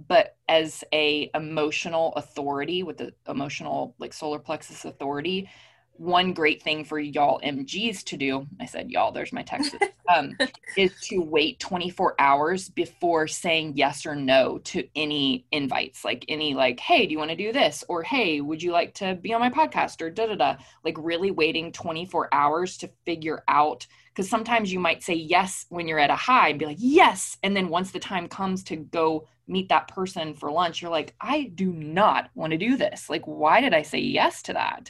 But 0.08 0.36
as 0.48 0.84
a 0.94 1.32
emotional 1.34 2.14
authority 2.14 2.84
with 2.84 2.98
the 2.98 3.14
emotional 3.28 3.96
like 3.98 4.14
solar 4.14 4.40
plexus 4.40 4.86
authority, 4.86 5.50
one 5.98 6.34
great 6.34 6.62
thing 6.62 6.84
for 6.84 7.00
y'all 7.00 7.40
MGs 7.42 8.04
to 8.06 8.18
do, 8.18 8.48
I 8.60 8.66
said 8.66 8.92
y'all, 8.92 9.12
there's 9.12 9.34
my 9.34 9.44
text, 9.44 9.76
um, 10.14 10.38
is 10.78 10.92
to 11.04 11.20
wait 11.20 11.60
24 11.60 12.16
hours 12.20 12.70
before 12.70 13.28
saying 13.28 13.74
yes 13.76 14.06
or 14.06 14.16
no 14.16 14.60
to 14.60 14.88
any 14.96 15.46
invites, 15.52 16.04
like 16.04 16.26
any 16.28 16.54
like, 16.54 16.80
hey, 16.80 17.06
do 17.06 17.12
you 17.12 17.18
want 17.18 17.32
to 17.32 17.38
do 17.38 17.54
this? 17.54 17.84
Or 17.88 18.04
hey, 18.04 18.42
would 18.42 18.62
you 18.62 18.72
like 18.72 18.94
to 18.96 19.16
be 19.16 19.34
on 19.34 19.42
my 19.42 19.50
podcast? 19.50 20.02
Or 20.02 20.10
da 20.10 20.28
da 20.28 20.36
da. 20.36 20.56
Like 20.84 20.96
really 20.98 21.32
waiting 21.32 21.72
24 21.72 22.30
hours 22.34 22.78
to 22.78 22.90
figure 23.06 23.44
out 23.48 23.88
because 24.16 24.30
sometimes 24.30 24.72
you 24.72 24.80
might 24.80 25.04
say 25.04 25.14
yes 25.14 25.66
when 25.70 25.90
you're 25.90 26.00
at 26.00 26.10
a 26.10 26.16
high 26.16 26.50
and 26.50 26.60
be 26.60 26.66
like, 26.66 26.78
yes. 26.80 27.38
And 27.44 27.56
then 27.56 27.68
once 27.68 27.92
the 27.92 28.00
time 28.00 28.30
comes 28.30 28.64
to 28.66 28.78
go 28.78 29.28
meet 29.48 29.68
that 29.70 29.90
person 29.90 30.34
for 30.34 30.50
lunch, 30.52 30.82
you're 30.82 30.92
like, 30.92 31.14
I 31.20 31.52
do 31.54 31.74
not 31.74 32.30
want 32.34 32.52
to 32.52 32.58
do 32.58 32.78
this. 32.78 33.10
Like, 33.10 33.24
why 33.26 33.60
did 33.60 33.74
I 33.74 33.82
say 33.82 34.00
yes 34.00 34.42
to 34.44 34.54
that? 34.54 34.90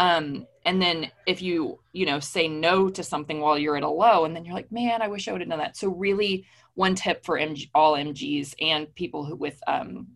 Um, 0.00 0.46
and 0.64 0.80
then 0.80 1.10
if 1.26 1.42
you, 1.42 1.78
you 1.92 2.06
know, 2.06 2.20
say 2.20 2.48
no 2.48 2.88
to 2.88 3.02
something 3.04 3.38
while 3.38 3.58
you're 3.58 3.76
at 3.76 3.82
a 3.82 3.88
low, 3.88 4.24
and 4.24 4.34
then 4.34 4.46
you're 4.46 4.54
like, 4.54 4.72
man, 4.72 5.02
I 5.02 5.08
wish 5.08 5.28
I 5.28 5.32
would 5.32 5.42
have 5.42 5.50
done 5.50 5.58
that. 5.58 5.76
So 5.76 5.88
really, 5.88 6.46
one 6.72 6.94
tip 6.94 7.22
for 7.22 7.38
MG, 7.38 7.68
all 7.74 7.92
MGs 7.92 8.54
and 8.62 8.92
people 8.94 9.26
who 9.26 9.36
with 9.36 9.60
um, 9.66 10.06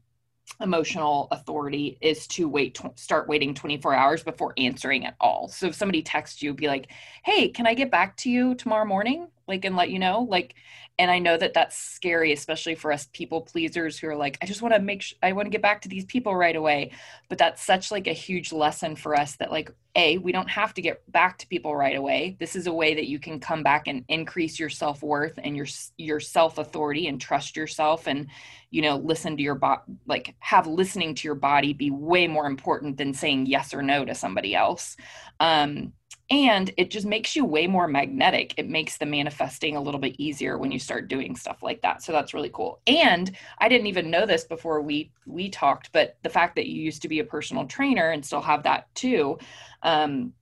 emotional 0.62 1.28
authority 1.32 1.98
is 2.00 2.26
to 2.28 2.48
wait 2.48 2.74
tw- 2.74 2.98
start 2.98 3.28
waiting 3.28 3.52
24 3.52 3.94
hours 3.94 4.22
before 4.22 4.52
answering 4.56 5.04
at 5.04 5.16
all 5.20 5.48
so 5.48 5.66
if 5.66 5.74
somebody 5.74 6.02
texts 6.02 6.42
you 6.42 6.54
be 6.54 6.68
like 6.68 6.90
hey 7.24 7.48
can 7.48 7.66
i 7.66 7.74
get 7.74 7.90
back 7.90 8.16
to 8.16 8.30
you 8.30 8.54
tomorrow 8.54 8.84
morning 8.84 9.26
like 9.46 9.64
and 9.64 9.76
let 9.76 9.90
you 9.90 9.98
know 9.98 10.26
like 10.28 10.54
and 10.98 11.10
i 11.10 11.18
know 11.18 11.36
that 11.36 11.54
that's 11.54 11.76
scary 11.76 12.32
especially 12.32 12.74
for 12.74 12.92
us 12.92 13.08
people 13.12 13.40
pleasers 13.40 13.98
who 13.98 14.08
are 14.08 14.16
like 14.16 14.38
i 14.42 14.46
just 14.46 14.62
want 14.62 14.74
to 14.74 14.80
make 14.80 15.02
sh- 15.02 15.14
i 15.22 15.32
want 15.32 15.46
to 15.46 15.50
get 15.50 15.62
back 15.62 15.80
to 15.82 15.88
these 15.88 16.04
people 16.04 16.34
right 16.34 16.56
away. 16.56 16.90
But 17.28 17.38
that's 17.38 17.64
such 17.64 17.90
like 17.90 18.06
a 18.06 18.12
huge 18.12 18.52
lesson 18.52 18.96
for 18.96 19.18
us 19.18 19.36
that 19.36 19.50
like 19.50 19.70
a 19.96 20.18
we 20.18 20.32
don't 20.32 20.50
have 20.50 20.74
to 20.74 20.82
get 20.82 21.10
back 21.10 21.38
to 21.38 21.46
people 21.46 21.74
right 21.74 21.96
away. 21.96 22.36
This 22.38 22.56
is 22.56 22.66
a 22.66 22.72
way 22.72 22.94
that 22.94 23.06
you 23.06 23.18
can 23.18 23.40
come 23.40 23.62
back 23.62 23.86
and 23.86 24.04
increase 24.08 24.58
your 24.58 24.68
self-worth 24.68 25.38
and 25.42 25.56
your 25.56 25.66
your 25.96 26.20
self-authority 26.20 27.06
and 27.06 27.20
trust 27.20 27.56
yourself 27.56 28.06
and 28.06 28.28
you 28.70 28.82
know 28.82 28.96
listen 28.96 29.36
to 29.36 29.42
your 29.42 29.54
body 29.54 29.82
like 30.06 30.34
have 30.40 30.66
listening 30.66 31.14
to 31.14 31.28
your 31.28 31.36
body 31.36 31.72
be 31.72 31.90
way 31.90 32.26
more 32.26 32.46
important 32.46 32.96
than 32.96 33.14
saying 33.14 33.46
yes 33.46 33.72
or 33.72 33.82
no 33.82 34.04
to 34.04 34.14
somebody 34.14 34.54
else. 34.54 34.96
Um 35.40 35.92
and 36.30 36.72
it 36.76 36.90
just 36.90 37.06
makes 37.06 37.36
you 37.36 37.44
way 37.44 37.66
more 37.66 37.86
magnetic. 37.86 38.54
It 38.56 38.68
makes 38.68 38.96
the 38.96 39.06
manifesting 39.06 39.76
a 39.76 39.80
little 39.80 40.00
bit 40.00 40.16
easier 40.18 40.56
when 40.58 40.72
you 40.72 40.78
start 40.78 41.08
doing 41.08 41.36
stuff 41.36 41.62
like 41.62 41.82
that. 41.82 42.02
So 42.02 42.12
that's 42.12 42.32
really 42.32 42.50
cool. 42.50 42.80
And 42.86 43.30
i 43.58 43.68
didn't 43.68 43.86
even 43.86 44.10
know 44.10 44.26
this 44.26 44.44
before 44.44 44.80
we 44.80 45.10
we 45.26 45.48
talked 45.48 45.90
but 45.92 46.16
the 46.22 46.28
fact 46.28 46.56
that 46.56 46.66
you 46.66 46.82
used 46.82 47.02
to 47.02 47.08
be 47.08 47.20
a 47.20 47.24
personal 47.24 47.66
trainer 47.66 48.10
and 48.10 48.24
still 48.24 48.40
have 48.40 48.62
that 48.62 48.92
too 48.94 49.38
um, 49.82 50.32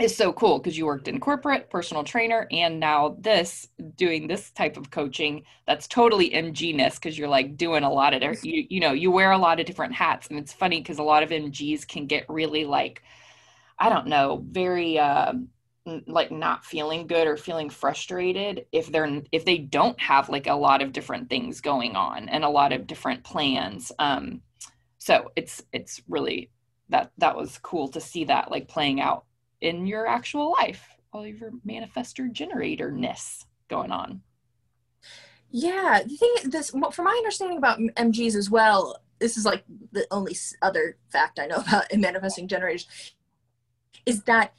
is 0.00 0.16
so 0.16 0.32
cool 0.32 0.58
because 0.58 0.78
you 0.78 0.86
worked 0.86 1.08
in 1.08 1.20
corporate 1.20 1.68
personal 1.68 2.02
trainer 2.02 2.46
and 2.50 2.80
now 2.80 3.16
this 3.20 3.68
doing 3.96 4.26
this 4.26 4.50
type 4.52 4.76
of 4.76 4.90
coaching 4.90 5.42
that's 5.66 5.86
totally 5.86 6.30
mgness 6.30 6.94
because 6.94 7.18
you're 7.18 7.28
like 7.28 7.56
doing 7.56 7.82
a 7.84 7.90
lot 7.90 8.14
of 8.14 8.22
you, 8.44 8.66
you 8.68 8.80
know 8.80 8.92
you 8.92 9.10
wear 9.10 9.32
a 9.32 9.38
lot 9.38 9.60
of 9.60 9.66
different 9.66 9.92
hats. 9.92 10.28
And 10.28 10.38
it's 10.38 10.52
funny 10.52 10.80
because 10.80 10.98
a 10.98 11.02
lot 11.02 11.22
of 11.22 11.30
mgs 11.30 11.86
can 11.86 12.06
get 12.06 12.24
really 12.28 12.64
like 12.64 13.02
I 13.80 13.88
don't 13.88 14.08
know, 14.08 14.44
very 14.46 14.98
uh, 14.98 15.32
like 16.06 16.30
not 16.30 16.64
feeling 16.64 17.06
good 17.06 17.26
or 17.26 17.36
feeling 17.36 17.70
frustrated 17.70 18.66
if 18.72 18.92
they're 18.92 19.22
if 19.32 19.44
they 19.46 19.58
don't 19.58 19.98
have 19.98 20.28
like 20.28 20.46
a 20.46 20.54
lot 20.54 20.82
of 20.82 20.92
different 20.92 21.30
things 21.30 21.60
going 21.62 21.96
on 21.96 22.28
and 22.28 22.44
a 22.44 22.48
lot 22.48 22.72
of 22.72 22.86
different 22.86 23.24
plans. 23.24 23.90
Um, 23.98 24.42
so 24.98 25.32
it's 25.34 25.62
it's 25.72 26.02
really 26.08 26.50
that 26.90 27.10
that 27.18 27.36
was 27.36 27.58
cool 27.62 27.88
to 27.88 28.00
see 28.00 28.24
that 28.24 28.50
like 28.50 28.68
playing 28.68 29.00
out 29.00 29.24
in 29.62 29.86
your 29.86 30.06
actual 30.06 30.52
life, 30.52 30.86
all 31.12 31.24
of 31.24 31.38
your 31.40 31.52
manifestor 31.66 32.30
generatorness 32.30 33.44
going 33.68 33.90
on. 33.90 34.20
Yeah, 35.50 36.02
the 36.06 36.16
thing 36.16 36.50
this 36.50 36.70
from 36.70 37.04
my 37.04 37.14
understanding 37.16 37.58
about 37.58 37.78
MGs 37.78 38.36
as 38.36 38.50
well, 38.50 39.00
this 39.18 39.36
is 39.36 39.44
like 39.46 39.64
the 39.92 40.06
only 40.10 40.36
other 40.60 40.98
fact 41.08 41.38
I 41.38 41.46
know 41.46 41.56
about 41.66 41.90
in 41.90 42.02
manifesting 42.02 42.46
generators 42.46 42.86
is 44.06 44.22
that 44.24 44.52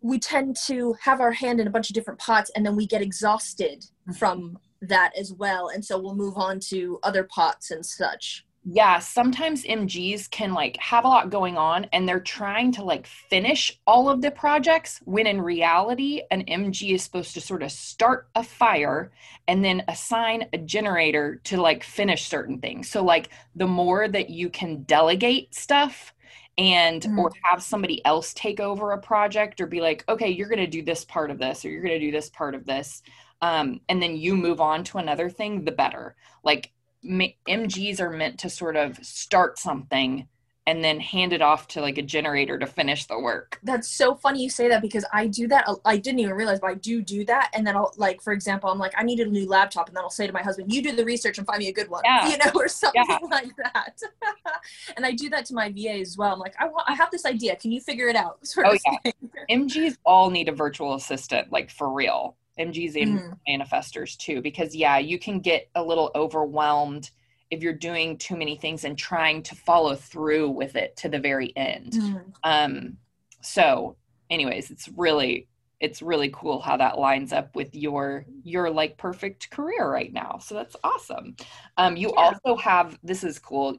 we 0.00 0.18
tend 0.18 0.56
to 0.66 0.94
have 1.00 1.20
our 1.20 1.32
hand 1.32 1.60
in 1.60 1.66
a 1.66 1.70
bunch 1.70 1.88
of 1.88 1.94
different 1.94 2.18
pots 2.18 2.50
and 2.56 2.66
then 2.66 2.76
we 2.76 2.86
get 2.86 3.02
exhausted 3.02 3.82
mm-hmm. 3.82 4.12
from 4.12 4.58
that 4.82 5.12
as 5.16 5.32
well. 5.32 5.68
And 5.68 5.84
so 5.84 5.98
we'll 5.98 6.16
move 6.16 6.36
on 6.36 6.58
to 6.70 6.98
other 7.02 7.24
pots 7.24 7.70
and 7.70 7.86
such. 7.86 8.44
Yeah 8.64 9.00
sometimes 9.00 9.64
mgs 9.64 10.30
can 10.30 10.54
like 10.54 10.76
have 10.76 11.04
a 11.04 11.08
lot 11.08 11.30
going 11.30 11.56
on 11.56 11.86
and 11.92 12.08
they're 12.08 12.20
trying 12.20 12.70
to 12.72 12.84
like 12.84 13.08
finish 13.08 13.76
all 13.88 14.08
of 14.08 14.22
the 14.22 14.30
projects 14.30 15.00
when 15.04 15.26
in 15.26 15.40
reality 15.40 16.22
an 16.30 16.44
mg 16.44 16.94
is 16.94 17.02
supposed 17.02 17.34
to 17.34 17.40
sort 17.40 17.64
of 17.64 17.72
start 17.72 18.28
a 18.36 18.44
fire 18.44 19.10
and 19.48 19.64
then 19.64 19.82
assign 19.88 20.46
a 20.52 20.58
generator 20.58 21.40
to 21.42 21.60
like 21.60 21.82
finish 21.82 22.26
certain 22.26 22.58
things. 22.58 22.88
So 22.88 23.02
like 23.02 23.30
the 23.56 23.66
more 23.66 24.06
that 24.06 24.30
you 24.30 24.48
can 24.48 24.84
delegate 24.84 25.54
stuff 25.56 26.14
and 26.58 27.02
mm-hmm. 27.02 27.18
or 27.18 27.32
have 27.42 27.62
somebody 27.62 28.04
else 28.04 28.34
take 28.34 28.60
over 28.60 28.92
a 28.92 28.98
project 28.98 29.60
or 29.60 29.66
be 29.66 29.80
like 29.80 30.04
okay 30.08 30.28
you're 30.28 30.48
going 30.48 30.58
to 30.58 30.66
do 30.66 30.82
this 30.82 31.04
part 31.04 31.30
of 31.30 31.38
this 31.38 31.64
or 31.64 31.70
you're 31.70 31.82
going 31.82 31.98
to 31.98 32.06
do 32.06 32.12
this 32.12 32.30
part 32.30 32.54
of 32.54 32.66
this 32.66 33.02
um, 33.40 33.80
and 33.88 34.02
then 34.02 34.16
you 34.16 34.36
move 34.36 34.60
on 34.60 34.84
to 34.84 34.98
another 34.98 35.30
thing 35.30 35.64
the 35.64 35.72
better 35.72 36.14
like 36.44 36.72
mgs 37.04 38.00
are 38.00 38.10
meant 38.10 38.38
to 38.38 38.50
sort 38.50 38.76
of 38.76 38.96
start 39.04 39.58
something 39.58 40.28
and 40.66 40.82
then 40.84 41.00
hand 41.00 41.32
it 41.32 41.42
off 41.42 41.66
to 41.66 41.80
like 41.80 41.98
a 41.98 42.02
generator 42.02 42.56
to 42.56 42.66
finish 42.66 43.06
the 43.06 43.18
work. 43.18 43.58
That's 43.64 43.88
so 43.88 44.14
funny 44.14 44.42
you 44.42 44.50
say 44.50 44.68
that 44.68 44.80
because 44.80 45.04
I 45.12 45.26
do 45.26 45.48
that. 45.48 45.66
I 45.84 45.96
didn't 45.96 46.20
even 46.20 46.34
realize, 46.34 46.60
but 46.60 46.70
I 46.70 46.74
do 46.74 47.02
do 47.02 47.24
that. 47.24 47.50
And 47.52 47.66
then 47.66 47.76
I'll 47.76 47.92
like, 47.96 48.22
for 48.22 48.32
example, 48.32 48.70
I'm 48.70 48.78
like, 48.78 48.92
I 48.96 49.02
need 49.02 49.18
a 49.18 49.26
new 49.26 49.48
laptop, 49.48 49.88
and 49.88 49.96
then 49.96 50.04
I'll 50.04 50.10
say 50.10 50.26
to 50.26 50.32
my 50.32 50.42
husband, 50.42 50.72
"You 50.72 50.82
do 50.82 50.94
the 50.94 51.04
research 51.04 51.38
and 51.38 51.46
find 51.46 51.58
me 51.58 51.68
a 51.68 51.72
good 51.72 51.88
one," 51.88 52.02
yeah. 52.04 52.28
you 52.30 52.38
know, 52.38 52.52
or 52.54 52.68
something 52.68 53.04
yeah. 53.08 53.18
like 53.30 53.54
that. 53.56 54.00
and 54.96 55.04
I 55.04 55.12
do 55.12 55.28
that 55.30 55.46
to 55.46 55.54
my 55.54 55.72
VA 55.72 55.94
as 56.00 56.16
well. 56.16 56.32
I'm 56.32 56.38
like, 56.38 56.54
I 56.60 56.68
want, 56.68 56.88
I 56.88 56.94
have 56.94 57.10
this 57.10 57.26
idea. 57.26 57.56
Can 57.56 57.72
you 57.72 57.80
figure 57.80 58.08
it 58.08 58.16
out? 58.16 58.38
oh 58.58 58.76
yeah. 59.04 59.12
MGs 59.50 59.96
all 60.04 60.30
need 60.30 60.48
a 60.48 60.52
virtual 60.52 60.94
assistant, 60.94 61.50
like 61.50 61.70
for 61.70 61.90
real. 61.90 62.36
MGs 62.58 63.00
and 63.00 63.18
mm. 63.18 63.38
manifestors 63.48 64.16
too, 64.16 64.42
because 64.42 64.76
yeah, 64.76 64.98
you 64.98 65.18
can 65.18 65.40
get 65.40 65.68
a 65.74 65.82
little 65.82 66.10
overwhelmed 66.14 67.10
if 67.52 67.62
you're 67.62 67.74
doing 67.74 68.16
too 68.16 68.34
many 68.34 68.56
things 68.56 68.84
and 68.84 68.96
trying 68.96 69.42
to 69.42 69.54
follow 69.54 69.94
through 69.94 70.48
with 70.48 70.74
it 70.74 70.96
to 70.96 71.08
the 71.10 71.18
very 71.18 71.52
end. 71.54 71.92
Mm. 71.92 72.32
Um, 72.42 72.96
so, 73.42 73.96
anyways, 74.30 74.70
it's 74.70 74.88
really 74.96 75.48
it's 75.78 76.00
really 76.00 76.30
cool 76.32 76.60
how 76.60 76.76
that 76.76 76.96
lines 76.96 77.32
up 77.32 77.54
with 77.56 77.74
your 77.74 78.24
your 78.44 78.70
like 78.70 78.96
perfect 78.96 79.50
career 79.50 79.90
right 79.90 80.12
now 80.12 80.38
so 80.40 80.54
that's 80.54 80.76
awesome 80.84 81.34
um, 81.76 81.96
you 81.96 82.12
yeah. 82.14 82.20
also 82.20 82.56
have 82.56 82.96
this 83.02 83.24
is 83.24 83.36
cool 83.40 83.76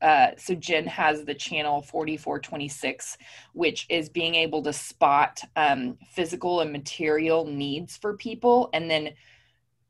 uh, 0.00 0.28
so 0.38 0.54
jenn 0.54 0.86
has 0.86 1.26
the 1.26 1.34
channel 1.34 1.82
4426 1.82 3.18
which 3.52 3.84
is 3.90 4.08
being 4.08 4.34
able 4.34 4.62
to 4.62 4.72
spot 4.72 5.42
um, 5.56 5.98
physical 6.10 6.60
and 6.60 6.72
material 6.72 7.44
needs 7.44 7.98
for 7.98 8.16
people 8.16 8.70
and 8.72 8.90
then 8.90 9.10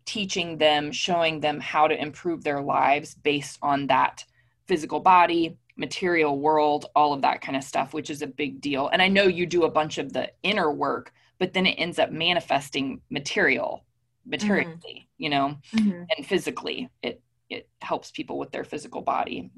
teaching 0.05 0.59
them 0.59 0.93
showing 0.93 1.41
them 1.41 1.61
how 1.61 1.87
to 1.87 2.01
improve 2.01 2.43
their 2.43 2.61
lives 2.61 3.15
based 3.15 3.59
on 3.62 3.87
that 3.87 4.25
physical 4.67 5.01
body 5.01 5.57
material 5.77 6.38
world 6.38 6.87
all 6.95 7.12
of 7.12 7.23
that 7.23 7.41
kind 7.41 7.57
of 7.57 7.65
stuff 7.65 7.95
which 7.95 8.11
is 8.11 8.23
a 8.23 8.27
big 8.27 8.61
deal 8.61 8.88
and 8.88 9.01
i 9.01 9.09
know 9.09 9.25
you 9.25 9.47
do 9.47 9.65
a 9.65 9.71
bunch 9.71 9.99
of 9.99 10.12
the 10.12 10.31
inner 10.43 10.71
work 10.71 11.12
but 11.38 11.53
then 11.53 11.67
it 11.67 11.75
ends 11.75 11.99
up 11.99 12.11
manifesting 12.11 13.01
material 13.11 13.85
materially 14.27 14.71
mm-hmm. 14.77 15.23
you 15.23 15.31
know 15.31 15.57
mm-hmm. 15.75 16.03
and 16.17 16.27
physically 16.27 16.88
it 17.03 17.23
it 17.49 17.69
helps 17.81 18.11
people 18.11 18.38
with 18.38 18.51
their 18.53 18.65
physical 18.65 19.01
body 19.01 19.51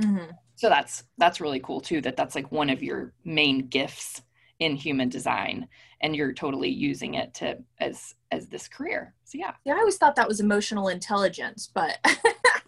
mm-hmm. 0.00 0.30
so 0.56 0.68
that's 0.68 1.04
that's 1.18 1.40
really 1.40 1.60
cool 1.60 1.80
too 1.80 2.00
that 2.00 2.16
that's 2.16 2.34
like 2.34 2.50
one 2.50 2.70
of 2.70 2.82
your 2.82 3.12
main 3.24 3.66
gifts 3.68 4.22
in 4.60 4.76
human 4.76 5.08
design 5.08 5.66
and 6.00 6.14
you're 6.14 6.32
totally 6.32 6.68
using 6.68 7.14
it 7.14 7.34
to 7.34 7.58
as 7.80 8.14
as 8.30 8.46
this 8.48 8.68
career 8.68 9.14
so 9.24 9.36
yeah 9.36 9.52
yeah 9.64 9.74
i 9.74 9.78
always 9.78 9.96
thought 9.96 10.16
that 10.16 10.28
was 10.28 10.40
emotional 10.40 10.88
intelligence 10.88 11.68
but 11.74 11.98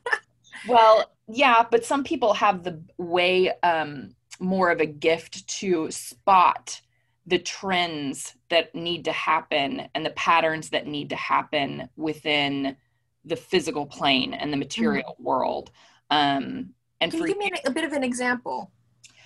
well 0.68 1.12
yeah 1.28 1.64
but 1.70 1.84
some 1.84 2.02
people 2.02 2.34
have 2.34 2.64
the 2.64 2.82
way 2.98 3.52
um 3.62 4.14
more 4.40 4.70
of 4.70 4.80
a 4.80 4.86
gift 4.86 5.46
to 5.46 5.90
spot 5.90 6.80
the 7.26 7.38
trends 7.38 8.34
that 8.50 8.74
need 8.74 9.04
to 9.04 9.12
happen 9.12 9.88
and 9.94 10.04
the 10.04 10.10
patterns 10.10 10.70
that 10.70 10.86
need 10.86 11.10
to 11.10 11.16
happen 11.16 11.88
within 11.96 12.76
the 13.24 13.36
physical 13.36 13.86
plane 13.86 14.34
and 14.34 14.52
the 14.52 14.56
material 14.56 15.12
mm-hmm. 15.12 15.24
world. 15.24 15.70
Um, 16.10 16.70
and 17.00 17.10
Can 17.10 17.20
you 17.20 17.28
give 17.28 17.38
me 17.38 17.52
a 17.64 17.70
bit 17.70 17.84
of 17.84 17.92
an 17.92 18.02
example, 18.02 18.72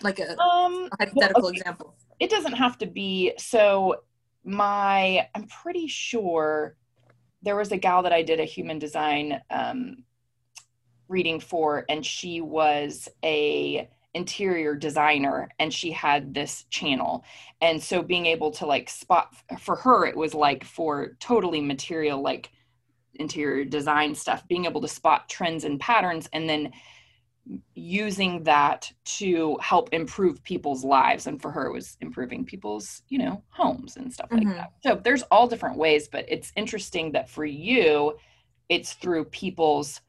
like 0.02 0.18
a, 0.18 0.38
um, 0.40 0.88
a 0.92 1.04
hypothetical 1.04 1.42
well, 1.42 1.50
okay. 1.50 1.58
example? 1.58 1.94
It 2.20 2.30
doesn't 2.30 2.54
have 2.54 2.78
to 2.78 2.86
be. 2.86 3.32
So, 3.38 4.02
my, 4.44 5.28
I'm 5.34 5.46
pretty 5.48 5.88
sure 5.88 6.76
there 7.42 7.56
was 7.56 7.72
a 7.72 7.76
gal 7.76 8.02
that 8.02 8.12
I 8.12 8.22
did 8.22 8.40
a 8.40 8.44
human 8.44 8.78
design 8.78 9.40
um, 9.50 10.04
reading 11.08 11.40
for, 11.40 11.84
and 11.88 12.04
she 12.04 12.40
was 12.40 13.08
a 13.24 13.88
interior 14.16 14.74
designer 14.74 15.50
and 15.58 15.72
she 15.72 15.92
had 15.92 16.32
this 16.32 16.64
channel 16.70 17.22
and 17.60 17.80
so 17.82 18.02
being 18.02 18.24
able 18.24 18.50
to 18.50 18.64
like 18.64 18.88
spot 18.88 19.34
for 19.60 19.76
her 19.76 20.06
it 20.06 20.16
was 20.16 20.32
like 20.32 20.64
for 20.64 21.14
totally 21.20 21.60
material 21.60 22.22
like 22.22 22.50
interior 23.16 23.62
design 23.62 24.14
stuff 24.14 24.48
being 24.48 24.64
able 24.64 24.80
to 24.80 24.88
spot 24.88 25.28
trends 25.28 25.64
and 25.64 25.78
patterns 25.80 26.30
and 26.32 26.48
then 26.48 26.72
using 27.74 28.42
that 28.44 28.90
to 29.04 29.56
help 29.60 29.92
improve 29.92 30.42
people's 30.42 30.84
lives. 30.84 31.26
And 31.26 31.40
for 31.40 31.50
her 31.50 31.66
it 31.66 31.72
was 31.72 31.96
improving 32.00 32.44
people's 32.44 33.02
you 33.08 33.18
know 33.18 33.42
homes 33.50 33.96
and 33.96 34.12
stuff 34.12 34.30
mm-hmm. 34.30 34.48
like 34.48 34.56
that. 34.56 34.72
So 34.82 35.00
there's 35.02 35.22
all 35.24 35.46
different 35.46 35.76
ways 35.76 36.08
but 36.08 36.24
it's 36.28 36.52
interesting 36.56 37.12
that 37.12 37.28
for 37.28 37.44
you 37.44 38.16
it's 38.68 38.94
through 38.94 39.26
people's 39.26 40.00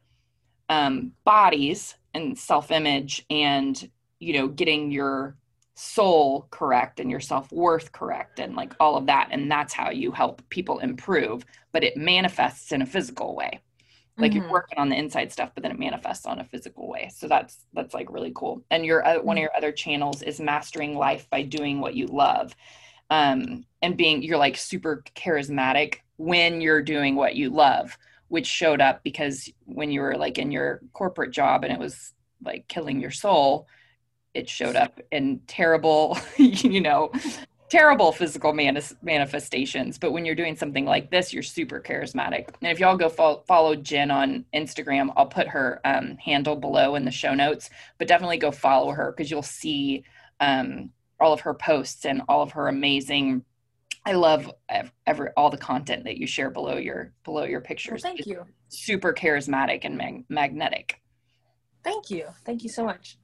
um, 0.68 1.12
bodies 1.24 1.94
and 2.14 2.36
self-image 2.38 3.24
and 3.30 3.88
you 4.18 4.32
know 4.34 4.48
getting 4.48 4.90
your 4.90 5.36
soul 5.76 6.48
correct 6.50 6.98
and 6.98 7.08
your 7.08 7.20
self-worth 7.20 7.92
correct 7.92 8.40
and 8.40 8.56
like 8.56 8.74
all 8.80 8.96
of 8.96 9.06
that. 9.06 9.28
And 9.30 9.48
that's 9.48 9.72
how 9.72 9.90
you 9.90 10.10
help 10.10 10.42
people 10.48 10.80
improve 10.80 11.44
but 11.72 11.84
it 11.84 11.96
manifests 11.96 12.72
in 12.72 12.82
a 12.82 12.86
physical 12.86 13.36
way 13.36 13.60
like 14.18 14.32
mm-hmm. 14.32 14.42
you're 14.42 14.50
working 14.50 14.78
on 14.78 14.88
the 14.88 14.96
inside 14.96 15.32
stuff 15.32 15.50
but 15.54 15.62
then 15.62 15.72
it 15.72 15.78
manifests 15.78 16.26
on 16.26 16.40
a 16.40 16.44
physical 16.44 16.88
way 16.88 17.10
so 17.14 17.28
that's 17.28 17.66
that's 17.72 17.94
like 17.94 18.10
really 18.10 18.32
cool 18.34 18.62
and 18.70 18.84
your 18.84 19.04
uh, 19.04 19.20
one 19.20 19.36
of 19.36 19.38
mm-hmm. 19.38 19.42
your 19.42 19.56
other 19.56 19.72
channels 19.72 20.22
is 20.22 20.40
mastering 20.40 20.96
life 20.96 21.28
by 21.30 21.42
doing 21.42 21.80
what 21.80 21.94
you 21.94 22.06
love 22.06 22.54
um 23.10 23.64
and 23.82 23.96
being 23.96 24.22
you're 24.22 24.38
like 24.38 24.56
super 24.56 25.02
charismatic 25.14 25.96
when 26.16 26.60
you're 26.60 26.82
doing 26.82 27.14
what 27.14 27.36
you 27.36 27.50
love 27.50 27.96
which 28.28 28.46
showed 28.46 28.80
up 28.80 29.02
because 29.02 29.50
when 29.64 29.90
you 29.90 30.00
were 30.00 30.16
like 30.16 30.38
in 30.38 30.50
your 30.50 30.80
corporate 30.92 31.30
job 31.30 31.64
and 31.64 31.72
it 31.72 31.78
was 31.78 32.12
like 32.42 32.68
killing 32.68 33.00
your 33.00 33.10
soul 33.10 33.66
it 34.34 34.48
showed 34.48 34.76
up 34.76 35.00
in 35.10 35.40
terrible, 35.46 36.16
you 36.36 36.80
know, 36.80 37.10
terrible 37.70 38.12
physical 38.12 38.52
manis- 38.52 38.94
manifestations. 39.02 39.98
But 39.98 40.12
when 40.12 40.24
you're 40.24 40.34
doing 40.34 40.56
something 40.56 40.84
like 40.84 41.10
this, 41.10 41.32
you're 41.32 41.42
super 41.42 41.80
charismatic. 41.80 42.48
And 42.60 42.70
if 42.70 42.80
y'all 42.80 42.96
go 42.96 43.08
fo- 43.08 43.44
follow 43.46 43.74
Jenn 43.76 44.10
on 44.10 44.44
Instagram, 44.54 45.12
I'll 45.16 45.26
put 45.26 45.48
her 45.48 45.80
um, 45.84 46.16
handle 46.16 46.56
below 46.56 46.94
in 46.94 47.04
the 47.04 47.10
show 47.10 47.34
notes. 47.34 47.70
But 47.98 48.08
definitely 48.08 48.38
go 48.38 48.50
follow 48.50 48.92
her 48.92 49.12
because 49.12 49.30
you'll 49.30 49.42
see 49.42 50.04
um, 50.40 50.90
all 51.20 51.32
of 51.32 51.40
her 51.40 51.54
posts 51.54 52.04
and 52.04 52.22
all 52.28 52.42
of 52.42 52.52
her 52.52 52.68
amazing. 52.68 53.44
I 54.06 54.12
love 54.12 54.50
every 55.06 55.28
all 55.36 55.50
the 55.50 55.58
content 55.58 56.04
that 56.04 56.16
you 56.16 56.26
share 56.26 56.50
below 56.50 56.76
your 56.76 57.12
below 57.24 57.44
your 57.44 57.60
pictures. 57.60 58.02
Well, 58.02 58.10
thank 58.10 58.20
it's 58.20 58.28
you. 58.28 58.44
Super 58.68 59.12
charismatic 59.12 59.80
and 59.82 59.98
mag- 59.98 60.24
magnetic. 60.28 61.02
Thank 61.84 62.10
you. 62.10 62.26
Thank 62.44 62.62
you 62.62 62.70
so 62.70 62.84
much. 62.84 63.18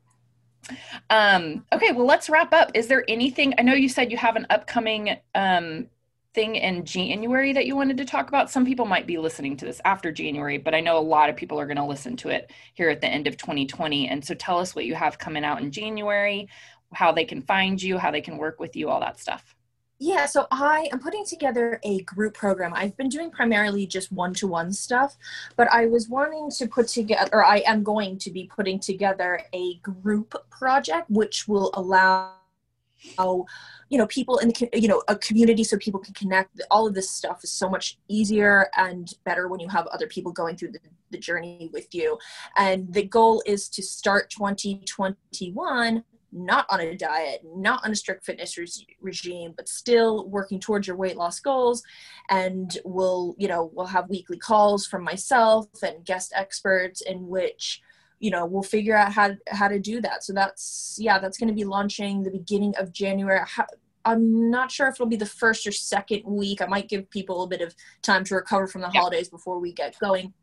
Um, 1.11 1.65
okay, 1.73 1.93
well, 1.93 2.07
let's 2.07 2.29
wrap 2.29 2.53
up. 2.53 2.71
Is 2.75 2.87
there 2.87 3.05
anything? 3.09 3.55
I 3.59 3.63
know 3.63 3.75
you 3.75 3.89
said 3.89 4.11
you 4.11 4.17
have 4.17 4.37
an 4.37 4.47
upcoming 4.51 5.17
um, 5.35 5.87
thing 6.35 6.57
in 6.57 6.85
January 6.85 7.53
that 7.53 7.67
you 7.67 7.77
wanted 7.77 7.97
to 7.99 8.05
talk 8.05 8.29
about. 8.29 8.51
Some 8.51 8.67
people 8.67 8.87
might 8.87 9.07
be 9.07 9.19
listening 9.19 9.57
to 9.59 9.65
this 9.65 9.81
after 9.85 10.11
January, 10.11 10.59
but 10.59 10.75
I 10.75 10.81
know 10.81 10.99
a 10.99 11.01
lot 11.01 11.31
of 11.31 11.37
people 11.37 11.59
are 11.61 11.67
going 11.67 11.77
to 11.77 11.85
listen 11.85 12.17
to 12.19 12.29
it 12.31 12.51
here 12.75 12.91
at 12.91 13.01
the 13.01 13.07
end 13.07 13.27
of 13.27 13.37
2020. 13.37 14.09
And 14.09 14.25
so 14.25 14.35
tell 14.35 14.59
us 14.59 14.75
what 14.75 14.85
you 14.85 14.95
have 14.95 15.19
coming 15.19 15.45
out 15.45 15.63
in 15.63 15.71
January, 15.71 16.49
how 16.93 17.13
they 17.13 17.25
can 17.25 17.41
find 17.41 17.81
you, 17.81 17.99
how 17.99 18.11
they 18.11 18.21
can 18.21 18.37
work 18.37 18.59
with 18.59 18.75
you, 18.75 18.91
all 18.91 19.01
that 19.01 19.21
stuff. 19.21 19.54
Yeah, 20.01 20.27
so 20.27 20.47
I 20.51 20.89
am 20.93 20.99
putting 20.99 21.25
together 21.25 21.79
a 21.85 22.01
group 22.01 22.35
program. 22.35 22.73
I've 22.75 22.97
been 22.97 23.09
doing 23.09 23.31
primarily 23.31 23.87
just 23.87 24.11
one 24.11 24.35
to 24.35 24.49
one 24.49 24.73
stuff, 24.73 25.17
but 25.57 25.69
I 25.73 25.87
was 25.87 26.09
wanting 26.09 26.51
to 26.59 26.67
put 26.67 26.89
together, 26.89 27.31
or 27.33 27.45
I 27.45 27.59
am 27.59 27.85
going 27.85 28.19
to 28.19 28.31
be 28.31 28.51
putting 28.55 28.81
together 28.81 29.41
a 29.53 29.77
group 29.77 30.35
project 30.51 31.09
which 31.09 31.47
will 31.47 31.71
allow 31.75 32.35
you 33.91 33.99
know 33.99 34.07
people 34.07 34.39
in 34.39 34.49
the 34.49 34.69
you 34.73 34.89
know 34.89 35.03
a 35.09 35.17
community 35.17 35.63
so 35.63 35.77
people 35.77 36.01
can 36.01 36.15
connect 36.15 36.61
all 36.71 36.87
of 36.87 36.95
this 36.95 37.11
stuff 37.11 37.45
is 37.45 37.53
so 37.53 37.69
much 37.69 37.99
easier 38.09 38.69
and 38.77 39.15
better 39.25 39.47
when 39.47 39.61
you 39.61 39.69
have 39.69 39.87
other 39.89 40.07
people 40.07 40.33
going 40.33 40.57
through 40.57 40.73
the, 40.73 40.79
the 41.11 41.19
journey 41.19 41.69
with 41.73 41.95
you 41.95 42.19
and 42.57 42.93
the 42.95 43.03
goal 43.03 43.43
is 43.47 43.69
to 43.69 43.83
start 43.83 44.31
2021 44.31 46.03
not 46.35 46.67
on 46.69 46.81
a 46.81 46.97
diet, 46.97 47.43
not 47.45 47.85
on 47.85 47.93
a 47.93 47.97
strict 47.97 48.27
fitness 48.27 48.59
re- 48.59 48.67
regime, 49.01 49.55
but 49.57 49.69
still 49.69 50.29
working 50.29 50.59
towards 50.59 50.87
your 50.87 50.97
weight 50.97 51.17
loss 51.17 51.39
goals. 51.41 51.83
And 52.29 52.77
we'll, 52.85 53.37
you 53.39 53.49
know, 53.49 53.71
we'll 53.73 53.87
have 53.87 54.11
weekly 54.11 54.37
calls 54.37 54.87
from 54.87 55.05
myself 55.05 55.67
and 55.83 56.05
guest 56.05 56.33
experts 56.35 57.01
in 57.01 57.29
which, 57.29 57.81
you 58.19 58.31
know, 58.31 58.45
we'll 58.45 58.63
figure 58.63 58.97
out 58.97 59.13
how 59.13 59.31
how 59.49 59.69
to 59.69 59.79
do 59.79 60.01
that. 60.01 60.25
So 60.25 60.33
that's 60.33 60.97
yeah, 61.01 61.19
that's 61.19 61.39
going 61.39 61.49
to 61.49 61.55
be 61.55 61.65
launching 61.65 62.23
the 62.23 62.31
beginning 62.31 62.75
of 62.79 62.93
January. 62.93 63.41
I'm 64.05 64.51
not 64.51 64.71
sure 64.71 64.89
if 64.89 64.97
it'll 64.97 65.07
be 65.07 65.17
the 65.17 65.25
first 65.25 65.67
or 65.67 65.73
second 65.73 66.25
week. 66.27 66.61
I 66.61 66.67
might 66.67 66.89
give 66.89 67.09
people 67.09 67.43
a 67.43 67.49
bit 67.49 67.63
of 67.63 67.75
time 68.03 68.25
to 68.25 68.35
recover 68.35 68.67
from 68.67 68.83
the 68.83 68.91
yeah. 68.93 69.01
holidays 69.01 69.29
before 69.29 69.59
we 69.59 69.73
get 69.73 69.99
going 69.99 70.35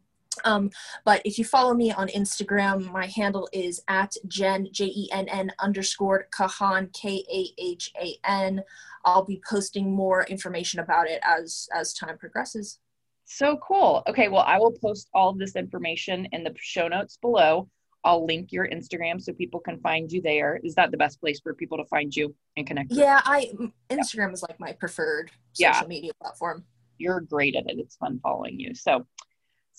um, 0.43 0.69
but 1.05 1.21
if 1.25 1.37
you 1.37 1.45
follow 1.45 1.73
me 1.73 1.91
on 1.91 2.07
Instagram, 2.09 2.91
my 2.91 3.07
handle 3.07 3.49
is 3.51 3.81
at 3.87 4.15
Jenn, 4.27 4.67
J 4.71 4.85
E 4.85 5.09
N 5.11 5.27
N 5.27 5.51
underscore 5.59 6.27
Kahan, 6.31 6.91
K 6.93 7.23
A 7.31 7.61
H 7.61 7.91
A 8.01 8.17
N. 8.25 8.63
I'll 9.03 9.25
be 9.25 9.41
posting 9.47 9.91
more 9.91 10.23
information 10.25 10.79
about 10.79 11.07
it 11.09 11.21
as 11.23 11.67
as 11.73 11.93
time 11.93 12.17
progresses. 12.17 12.79
So 13.25 13.57
cool. 13.57 14.03
Okay, 14.07 14.27
well, 14.27 14.43
I 14.45 14.57
will 14.57 14.73
post 14.73 15.09
all 15.13 15.29
of 15.29 15.37
this 15.37 15.55
information 15.55 16.27
in 16.31 16.43
the 16.43 16.53
show 16.57 16.87
notes 16.87 17.17
below. 17.17 17.69
I'll 18.03 18.25
link 18.25 18.51
your 18.51 18.67
Instagram 18.67 19.21
so 19.21 19.31
people 19.31 19.59
can 19.59 19.79
find 19.79 20.11
you 20.11 20.21
there. 20.21 20.59
Is 20.63 20.73
that 20.75 20.91
the 20.91 20.97
best 20.97 21.19
place 21.21 21.39
for 21.39 21.53
people 21.53 21.77
to 21.77 21.85
find 21.85 22.15
you 22.15 22.35
and 22.57 22.65
connect? 22.65 22.91
Yeah, 22.91 23.21
I 23.25 23.53
Instagram 23.89 24.29
yeah. 24.29 24.33
is 24.33 24.43
like 24.47 24.59
my 24.59 24.73
preferred 24.73 25.31
social 25.53 25.83
yeah. 25.83 25.87
media 25.87 26.11
platform. 26.19 26.65
You're 26.97 27.21
great 27.21 27.55
at 27.55 27.69
it. 27.69 27.77
It's 27.77 27.95
fun 27.95 28.19
following 28.21 28.59
you. 28.59 28.73
So 28.73 29.05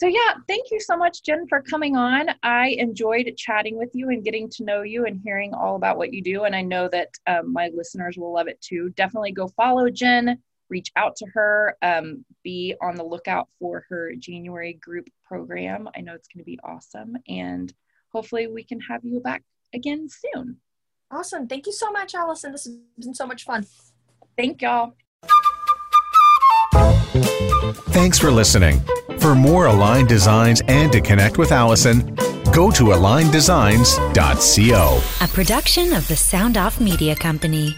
so 0.02 0.08
yeah 0.08 0.34
thank 0.48 0.72
you 0.72 0.80
so 0.80 0.96
much 0.96 1.22
jenn 1.22 1.46
for 1.46 1.62
coming 1.62 1.94
on. 1.96 2.26
I 2.42 2.70
enjoyed 2.70 3.32
chatting 3.36 3.78
with 3.78 3.90
you 3.92 4.08
and 4.08 4.24
getting 4.24 4.50
to 4.50 4.64
know 4.64 4.82
you 4.82 5.06
and 5.06 5.20
hearing 5.22 5.54
all 5.54 5.76
about 5.76 5.96
what 5.96 6.12
you 6.12 6.20
do 6.20 6.42
and 6.42 6.56
i 6.56 6.60
know 6.60 6.88
that 6.88 7.10
um, 7.28 7.52
my 7.52 7.70
listeners 7.72 8.16
will 8.18 8.32
love 8.32 8.48
it 8.48 8.60
too. 8.60 8.90
Definitely 8.96 9.30
go 9.30 9.46
follow 9.46 9.88
jenn 9.90 10.38
reach 10.68 10.90
out 10.96 11.14
to 11.16 11.26
her 11.32 11.76
um, 11.82 12.24
be 12.42 12.74
on 12.82 12.96
the 12.96 13.04
lookout 13.04 13.48
for 13.60 13.86
her 13.88 14.12
january 14.18 14.72
group 14.72 15.08
program. 15.24 15.88
I 15.96 16.00
know 16.00 16.14
it's 16.14 16.26
going 16.26 16.40
to 16.40 16.44
be 16.44 16.58
awesome 16.64 17.16
and 17.28 17.72
hopefully 18.12 18.48
we 18.48 18.64
can 18.64 18.80
have 18.80 19.04
you 19.04 19.20
back 19.20 19.44
again 19.72 20.08
soon. 20.08 20.56
Awesome. 21.12 21.46
Thank 21.46 21.66
you 21.66 21.72
so 21.72 21.92
much 21.92 22.16
allison. 22.16 22.50
This 22.50 22.64
has 22.64 22.76
been 22.98 23.14
so 23.14 23.26
much 23.28 23.44
fun. 23.44 23.66
Thank 24.36 24.62
y'all. 24.62 24.94
Thanks 27.92 28.18
for 28.18 28.32
listening. 28.32 28.82
For 29.22 29.34
more 29.36 29.66
Aligned 29.66 30.08
Designs 30.08 30.62
and 30.66 30.90
to 30.90 31.00
connect 31.00 31.38
with 31.38 31.52
Allison, 31.52 32.12
go 32.52 32.72
to 32.72 32.86
aligneddesigns.co. 32.86 35.24
A 35.24 35.28
production 35.28 35.92
of 35.92 36.08
the 36.08 36.16
Sound 36.16 36.56
Off 36.56 36.80
Media 36.80 37.14
Company. 37.14 37.76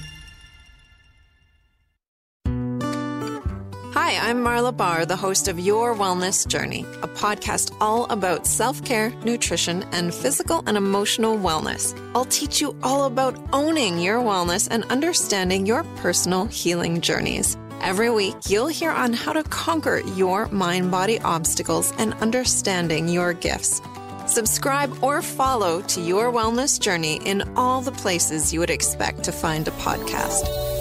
Hi, 3.93 4.31
I'm 4.31 4.43
Marla 4.43 4.75
Barr, 4.75 5.05
the 5.05 5.17
host 5.17 5.47
of 5.49 5.61
Your 5.61 5.95
Wellness 5.95 6.49
Journey, 6.49 6.87
a 7.03 7.09
podcast 7.09 7.77
all 7.79 8.07
about 8.07 8.47
self 8.47 8.83
care, 8.83 9.11
nutrition, 9.23 9.83
and 9.93 10.15
physical 10.15 10.65
and 10.67 10.79
emotional 10.79 11.37
wellness. 11.37 11.95
I'll 12.15 12.25
teach 12.25 12.63
you 12.63 12.75
all 12.83 13.05
about 13.05 13.39
owning 13.53 13.99
your 13.99 14.21
wellness 14.21 14.67
and 14.71 14.85
understanding 14.85 15.67
your 15.67 15.85
personal 15.97 16.47
healing 16.47 17.03
journeys. 17.03 17.59
Every 17.81 18.11
week, 18.11 18.35
you'll 18.49 18.67
hear 18.69 18.91
on 18.91 19.13
how 19.13 19.33
to 19.33 19.43
conquer 19.45 20.01
your 20.17 20.49
mind 20.49 20.91
body 20.91 21.21
obstacles 21.21 21.93
and 21.99 22.15
understanding 22.15 23.09
your 23.09 23.33
gifts. 23.33 23.81
Subscribe 24.27 25.03
or 25.03 25.21
follow 25.23 25.83
to 25.83 26.01
Your 26.01 26.33
Wellness 26.33 26.81
Journey 26.81 27.21
in 27.25 27.43
all 27.57 27.83
the 27.83 27.93
places 27.93 28.53
you 28.53 28.61
would 28.61 28.71
expect 28.71 29.23
to 29.25 29.33
find 29.33 29.69
a 29.69 29.73
podcast. 29.73 30.74